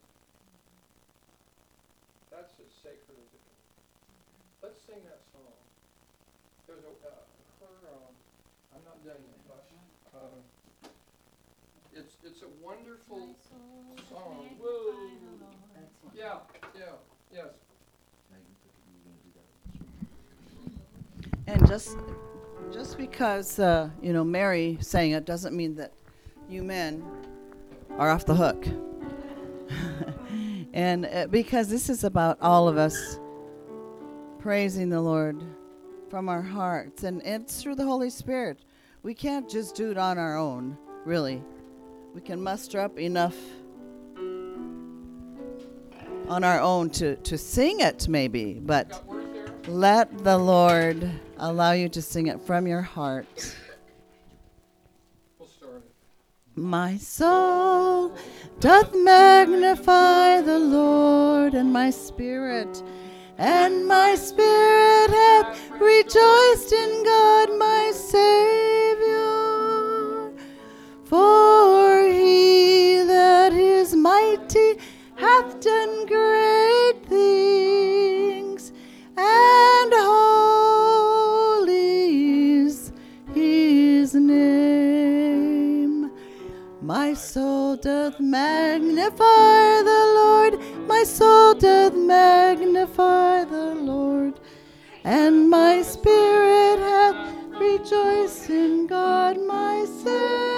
That's 2.31 2.59
as 2.59 2.73
sacred 2.73 3.19
as 3.19 3.33
it 3.33 3.45
gets. 3.45 3.69
Let's 4.63 4.81
sing 4.85 5.03
that 5.05 5.23
song. 5.31 5.53
There's 6.67 6.83
a, 6.83 6.89
uh, 6.89 7.25
her, 7.59 7.89
um, 7.93 8.15
I'm 8.73 8.83
not 8.83 9.03
done 9.03 9.23
yet, 9.25 9.47
but, 9.47 9.69
uh, 10.13 10.89
it's, 11.91 12.17
it's 12.23 12.41
a 12.41 12.49
wonderful 12.49 13.35
song. 13.35 13.95
magnify 13.95 14.63
Whoa. 14.63 15.19
the 15.19 15.45
Lord. 15.45 15.53
Excellent. 15.75 16.15
Yeah, 16.15 16.47
yeah, 16.75 16.97
yes. 17.31 17.58
And 21.59 21.67
just, 21.67 21.97
just 22.71 22.97
because, 22.97 23.59
uh, 23.59 23.89
you 24.01 24.13
know, 24.13 24.23
Mary 24.23 24.77
sang 24.79 25.11
it 25.11 25.25
doesn't 25.25 25.53
mean 25.53 25.75
that 25.75 25.91
you 26.47 26.63
men 26.63 27.03
are 27.97 28.09
off 28.09 28.25
the 28.25 28.33
hook. 28.33 28.65
and 30.73 31.05
uh, 31.05 31.27
because 31.27 31.67
this 31.67 31.89
is 31.89 32.05
about 32.05 32.37
all 32.41 32.69
of 32.69 32.77
us 32.77 33.19
praising 34.39 34.89
the 34.89 35.01
Lord 35.01 35.43
from 36.09 36.29
our 36.29 36.41
hearts. 36.41 37.03
And 37.03 37.21
it's 37.25 37.61
through 37.61 37.75
the 37.75 37.85
Holy 37.85 38.09
Spirit. 38.09 38.59
We 39.03 39.13
can't 39.13 39.49
just 39.49 39.75
do 39.75 39.91
it 39.91 39.97
on 39.97 40.17
our 40.17 40.37
own, 40.37 40.77
really. 41.03 41.43
We 42.15 42.21
can 42.21 42.41
muster 42.41 42.79
up 42.79 42.97
enough 42.97 43.35
on 46.29 46.45
our 46.45 46.61
own 46.61 46.89
to, 46.91 47.17
to 47.17 47.37
sing 47.37 47.81
it, 47.81 48.07
maybe, 48.07 48.53
but? 48.53 49.03
Let 49.67 50.23
the 50.23 50.37
Lord 50.37 51.09
allow 51.37 51.71
you 51.71 51.89
to 51.89 52.01
sing 52.01 52.27
it 52.27 52.39
from 52.41 52.67
your 52.67 52.81
heart. 52.81 53.55
My 56.55 56.97
soul 56.97 58.15
doth 58.59 58.93
magnify 58.93 60.41
the 60.41 60.59
Lord, 60.59 61.53
and 61.53 61.71
my 61.71 61.89
spirit, 61.89 62.83
and 63.37 63.87
my 63.87 64.15
spirit 64.15 65.09
hath 65.09 65.71
rejoiced 65.79 66.73
in 66.73 67.03
God 67.05 67.49
my 67.57 67.91
Savior. 67.93 69.29
For 71.05 72.07
he 72.07 73.03
that 73.03 73.53
is 73.53 73.95
mighty 73.95 74.79
hath 75.15 75.61
done 75.61 76.05
great 76.05 76.78
soul 87.29 87.75
doth 87.75 88.19
magnify 88.19 89.83
the 89.83 90.03
Lord, 90.19 90.53
my 90.87 91.03
soul 91.03 91.53
doth 91.53 91.93
magnify 91.93 93.43
the 93.43 93.75
Lord, 93.75 94.39
and 95.03 95.47
my 95.47 95.83
spirit 95.83 96.79
hath 96.79 97.35
rejoiced 97.59 98.49
in 98.49 98.87
God 98.87 99.37
my 99.45 99.85
Savior. 99.85 100.48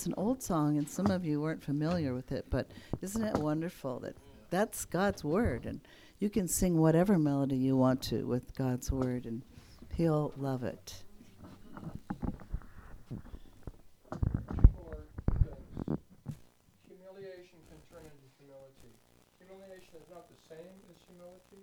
That's 0.00 0.06
an 0.06 0.14
old 0.16 0.42
song, 0.42 0.78
and 0.78 0.88
some 0.88 1.10
of 1.10 1.26
you 1.26 1.42
weren't 1.42 1.62
familiar 1.62 2.14
with 2.14 2.32
it, 2.32 2.46
but 2.48 2.70
isn't 3.02 3.22
it 3.22 3.36
wonderful 3.36 4.00
that 4.00 4.16
that's 4.48 4.86
God's 4.86 5.22
word, 5.22 5.66
and 5.66 5.82
you 6.18 6.30
can 6.30 6.48
sing 6.48 6.78
whatever 6.78 7.18
melody 7.18 7.56
you 7.56 7.76
want 7.76 8.00
to 8.04 8.26
with 8.26 8.54
God's 8.54 8.90
word, 8.90 9.26
and 9.26 9.42
He'll 9.92 10.32
love 10.38 10.64
it. 10.64 11.04
Humiliation 16.88 17.60
can 17.68 17.80
turn 17.92 18.08
into 18.08 18.28
humility. 18.40 18.96
Humiliation 19.36 20.00
is 20.00 20.08
not 20.08 20.24
the 20.32 20.40
same 20.48 20.80
as 20.88 20.96
humility. 21.12 21.60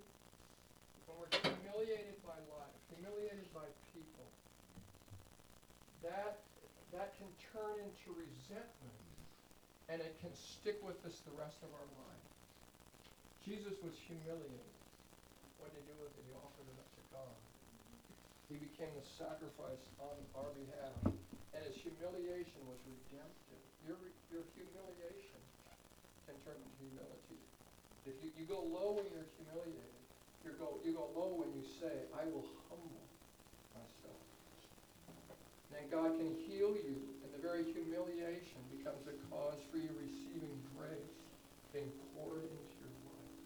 When 1.10 1.18
we're 1.18 1.26
humiliated 1.42 2.22
by 2.22 2.38
life, 2.54 2.70
humiliated 2.94 3.50
by 3.52 3.66
people, 3.90 4.30
that 6.06 6.38
that 6.96 7.16
can 7.20 7.28
turn 7.52 7.76
into 7.80 8.08
resentment, 8.16 9.02
and 9.88 10.00
it 10.00 10.16
can 10.20 10.32
stick 10.36 10.80
with 10.84 10.98
us 11.04 11.20
the 11.24 11.34
rest 11.36 11.60
of 11.64 11.70
our 11.72 11.88
life. 12.00 12.26
Jesus 13.44 13.76
was 13.80 13.96
humiliated. 14.04 14.76
What 15.60 15.72
did 15.72 15.84
he 15.84 15.92
do 15.92 15.96
with 16.00 16.12
it? 16.12 16.24
He 16.28 16.34
offered 16.36 16.68
it 16.68 16.76
up 16.76 16.90
to 16.92 17.02
God. 17.12 17.36
He 18.52 18.56
became 18.60 18.92
the 18.96 19.06
sacrifice 19.16 19.84
on 20.00 20.16
our 20.36 20.52
behalf 20.52 21.18
and 21.58 21.66
his 21.66 21.76
humiliation 21.82 22.60
was 22.70 22.78
redemptive. 22.86 23.62
Your, 23.82 23.98
your 24.30 24.46
humiliation 24.54 25.42
can 26.30 26.38
turn 26.46 26.54
into 26.54 26.76
humility. 26.78 27.38
If 28.06 28.14
you, 28.22 28.30
you 28.38 28.44
go 28.46 28.62
low 28.62 28.94
when 28.94 29.10
you're 29.10 29.26
humiliated, 29.42 29.98
you 30.46 30.54
go, 30.54 30.78
you 30.86 30.94
go 30.94 31.10
low 31.18 31.34
when 31.34 31.50
you 31.50 31.66
say, 31.82 32.06
I 32.14 32.30
will 32.30 32.46
humble. 32.70 32.97
Then 35.78 35.86
God 35.94 36.18
can 36.18 36.34
heal 36.50 36.74
you, 36.74 36.98
and 37.22 37.30
the 37.30 37.38
very 37.38 37.62
humiliation 37.70 38.58
becomes 38.74 39.06
a 39.06 39.14
cause 39.30 39.62
for 39.70 39.78
you 39.78 39.94
receiving 39.94 40.58
grace 40.74 41.14
being 41.70 41.86
poured 42.18 42.42
into 42.42 42.74
your 42.82 42.90
life. 43.06 43.38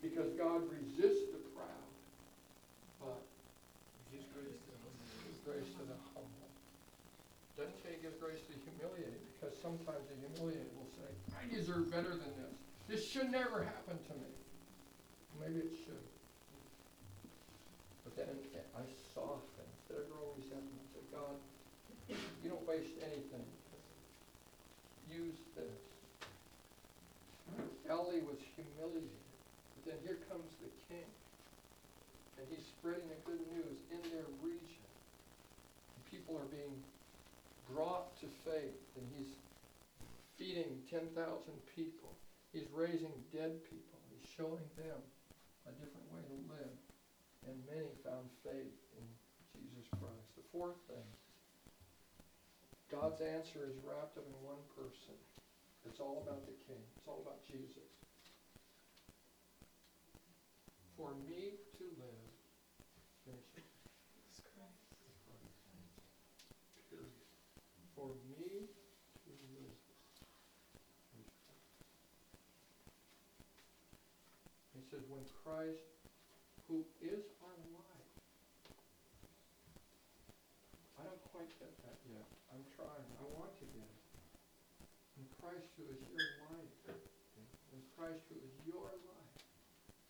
Because 0.00 0.32
God 0.40 0.64
resists 0.72 1.28
the 1.28 1.42
proud, 1.52 1.88
but 2.96 3.20
Gives 4.08 4.24
grace 4.32 4.56
to 4.56 4.72
the 4.72 4.80
humble. 4.80 5.04
gives 5.28 5.40
grace 5.44 5.68
to 5.76 5.84
the 5.84 5.98
humble. 6.16 6.48
Doesn't 7.60 7.76
say 7.84 8.00
he 8.00 8.00
gives 8.00 8.16
grace 8.16 8.40
to 8.48 8.56
the 8.56 8.64
humiliated, 8.64 9.20
because 9.36 9.52
sometimes 9.60 10.08
the 10.08 10.16
humiliated 10.16 10.72
will 10.80 10.88
say, 10.96 11.12
I 11.36 11.44
deserve 11.52 11.92
better 11.92 12.16
than 12.16 12.32
this. 12.40 12.56
This 12.88 13.04
should 13.04 13.28
never 13.28 13.68
happen 13.68 14.00
to 14.00 14.14
me. 14.16 14.32
Maybe 15.36 15.60
it 15.60 15.76
should. 15.84 16.08
But 18.08 18.16
then 18.16 18.32
I 18.72 18.86
soften, 19.12 19.66
instead 19.76 20.00
of 20.00 20.08
growing 20.08 20.32
resentment, 20.40 20.78
I 20.80 20.86
say, 20.96 21.02
God, 21.12 21.36
you 22.40 22.48
don't 22.48 22.64
waste 22.64 22.94
anything. 23.02 23.44
Use 25.18 25.42
this. 25.58 25.82
Galilee 27.82 28.22
was 28.22 28.38
humiliated, 28.54 29.26
but 29.74 29.82
then 29.90 29.98
here 30.06 30.22
comes 30.30 30.46
the 30.62 30.70
king. 30.86 31.10
And 32.38 32.46
he's 32.54 32.62
spreading 32.78 33.10
the 33.10 33.18
good 33.26 33.42
news 33.50 33.82
in 33.90 33.98
their 34.14 34.30
region. 34.38 34.86
And 35.90 36.00
people 36.06 36.38
are 36.38 36.46
being 36.54 36.78
brought 37.66 38.14
to 38.22 38.30
faith, 38.46 38.78
and 38.94 39.02
he's 39.18 39.34
feeding 40.38 40.86
10,000 40.86 41.10
people. 41.74 42.14
He's 42.54 42.70
raising 42.70 43.10
dead 43.34 43.58
people. 43.66 43.98
He's 44.14 44.30
showing 44.38 44.62
them 44.78 45.02
a 45.66 45.74
different 45.82 46.06
way 46.14 46.22
to 46.30 46.36
live. 46.46 46.78
And 47.50 47.58
many 47.66 47.90
found 48.06 48.30
faith 48.46 48.78
in 48.94 49.06
Jesus 49.50 49.90
Christ. 49.98 50.30
The 50.38 50.46
fourth 50.54 50.78
thing 50.86 51.10
God's 52.90 53.20
answer 53.20 53.68
is 53.68 53.76
wrapped 53.84 54.16
up 54.16 54.24
in 54.24 54.32
one 54.40 54.64
person. 54.72 55.12
It's 55.84 56.00
all 56.00 56.24
about 56.24 56.44
the 56.48 56.56
King, 56.64 56.80
it's 56.96 57.06
all 57.06 57.20
about 57.20 57.44
Jesus. 57.44 57.92
For 60.96 61.12
me 61.28 61.60
to 61.78 61.84
live, 62.00 62.32
finish 63.24 63.44
it. 63.56 63.68
Period. 66.90 67.12
For 67.94 68.08
me 68.26 68.66
to 68.66 69.32
live. 69.52 69.78
He 74.74 74.82
says, 74.90 75.04
when 75.08 75.22
Christ, 75.44 75.86
who 76.66 76.82
is 77.00 77.22
our 77.44 77.58
life, 77.70 78.12
I 80.98 81.04
don't 81.04 81.22
quite 81.38 81.54
get 81.62 81.70
that 81.86 82.02
yet. 82.10 82.26
I'm 82.50 82.66
trying. 82.74 83.06
I 83.14 83.24
want 83.38 83.54
to 83.62 83.66
get 83.70 83.86
it. 83.86 84.02
When 85.14 85.30
Christ, 85.38 85.70
who 85.78 85.86
is 85.86 86.02
your 86.10 86.26
life, 86.50 86.98
In 87.70 87.78
Christ, 87.94 88.26
who 88.26 88.42
is 88.42 88.50
your 88.66 88.90
life, 89.06 89.38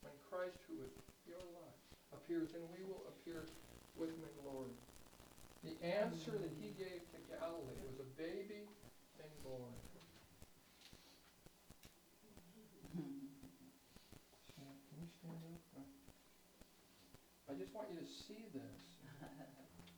when 0.01 0.17
Christ, 0.33 0.57
who 0.65 0.81
is 0.81 0.89
your 1.29 1.45
life, 1.53 1.77
appears, 2.17 2.49
then 2.57 2.65
we 2.73 2.81
will 2.81 3.05
appear 3.13 3.45
with 4.01 4.09
him 4.09 4.25
in 4.25 4.33
glory. 4.41 4.73
The 5.69 5.77
answer 5.85 6.33
that 6.33 6.55
he 6.57 6.73
gave 6.81 7.05
to 7.13 7.21
Galilee 7.29 7.77
was 7.85 8.01
a 8.01 8.09
baby 8.17 8.65
being 9.21 9.37
born. 9.45 9.77
Sam, 14.57 14.73
Can 14.81 14.97
you 14.97 15.13
stand 15.13 15.45
up? 15.77 15.93
I 17.49 17.53
just 17.53 17.77
want 17.77 17.93
you 17.93 18.01
to 18.01 18.09
see 18.09 18.49
this. 18.57 18.81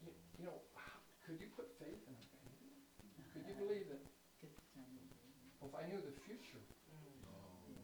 You, 0.03 0.11
you 0.43 0.45
know, 0.51 0.59
could 1.31 1.39
you 1.39 1.47
put 1.55 1.71
faith 1.79 2.03
in 2.11 2.15
a 2.19 2.27
baby? 2.43 2.75
Could 3.31 3.47
you 3.47 3.55
believe 3.55 3.87
that? 3.87 4.03
Well, 5.63 5.71
if 5.71 5.79
I 5.79 5.87
knew 5.87 6.03
the 6.03 6.11
future 6.27 6.59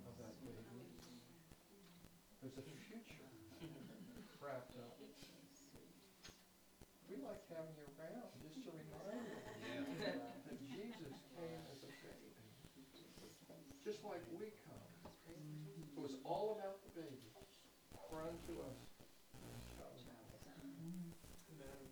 of 0.02 0.18
that 0.18 0.34
baby, 0.42 0.66
there's 2.42 2.58
a 2.58 2.66
future 2.66 3.30
wrapped 4.42 4.74
up. 4.82 4.98
We 7.46 7.54
like 7.54 7.62
having 7.62 7.78
you 7.78 7.86
around 7.94 8.34
just 8.42 8.58
to 8.66 8.70
remind 8.74 9.22
you 9.22 9.38
that 10.02 10.58
Jesus 10.58 11.14
came 11.38 11.62
as 11.70 11.78
a 11.78 11.90
baby, 12.02 12.34
just 13.86 14.02
like 14.02 14.18
we 14.34 14.50
come. 14.66 14.82
It 15.94 16.00
was 16.02 16.18
all 16.26 16.58
about 16.58 16.82
the 16.82 16.90
baby. 17.06 17.30
For 18.10 18.18
unto 18.26 18.52
us 18.66 18.82
a 18.98 19.62
child 19.78 19.94
is 19.94 20.02
born. 20.10 20.58
Amen. 21.54 21.86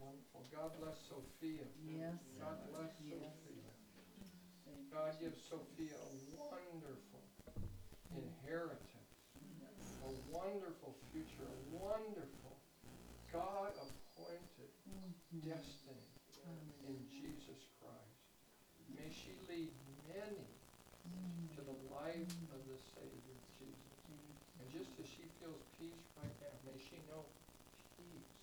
Wonderful. 0.00 0.40
God 0.56 0.72
bless 0.80 0.96
Sophia. 1.04 1.68
Yes. 1.84 2.16
God 2.40 2.56
bless 2.72 2.96
Yes. 3.04 3.20
Sophia. 3.20 3.68
God 4.88 5.12
gives 5.20 5.36
Sophia 5.44 5.94
a 6.00 6.10
wonderful 6.32 7.22
inheritance, 8.16 8.89
a 8.89 8.89
wonderful 10.30 10.94
future, 11.12 11.46
a 11.46 11.58
wonderful 11.74 12.50
God-appointed 13.30 14.74
mm-hmm. 14.86 15.38
destiny 15.46 16.10
in 16.86 16.98
Jesus 17.06 17.62
Christ. 17.78 18.18
May 18.98 19.06
she 19.14 19.38
lead 19.46 19.70
many 20.10 20.50
to 21.54 21.60
the 21.62 21.78
life 21.94 22.26
mm-hmm. 22.26 22.58
of 22.58 22.62
the 22.66 22.74
Savior 22.90 23.38
Jesus. 23.54 24.02
And 24.58 24.66
just 24.74 24.90
as 24.98 25.06
she 25.06 25.30
feels 25.38 25.62
peace 25.78 26.02
right 26.18 26.34
now, 26.42 26.50
may 26.66 26.74
she 26.74 26.98
know 27.06 27.22
peace 27.94 28.34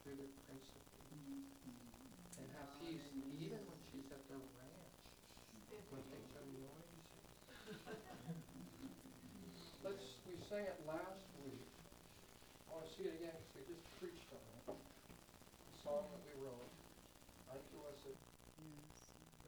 through 0.00 0.16
the 0.16 0.32
Prince 0.48 0.72
of 0.72 0.80
Peace. 1.12 1.52
Mm-hmm. 1.68 2.40
And 2.40 2.48
have 2.56 2.72
peace 2.80 3.04
even 3.36 3.60
when 3.68 3.80
she's 3.92 4.08
at 4.08 4.24
the 4.32 4.40
ranch, 4.40 4.96
when 5.92 6.00
things 6.08 6.32
are 6.32 6.48
noisy. 6.56 7.04
Let's, 9.84 10.16
we 10.24 10.40
sang 10.48 10.64
it 10.64 10.80
last 10.88 11.28
week. 11.44 11.68
I 12.72 12.80
wanna 12.80 12.88
see 12.88 13.04
it 13.04 13.20
again, 13.20 13.36
because 13.52 13.68
we 13.68 13.76
just 15.92 16.21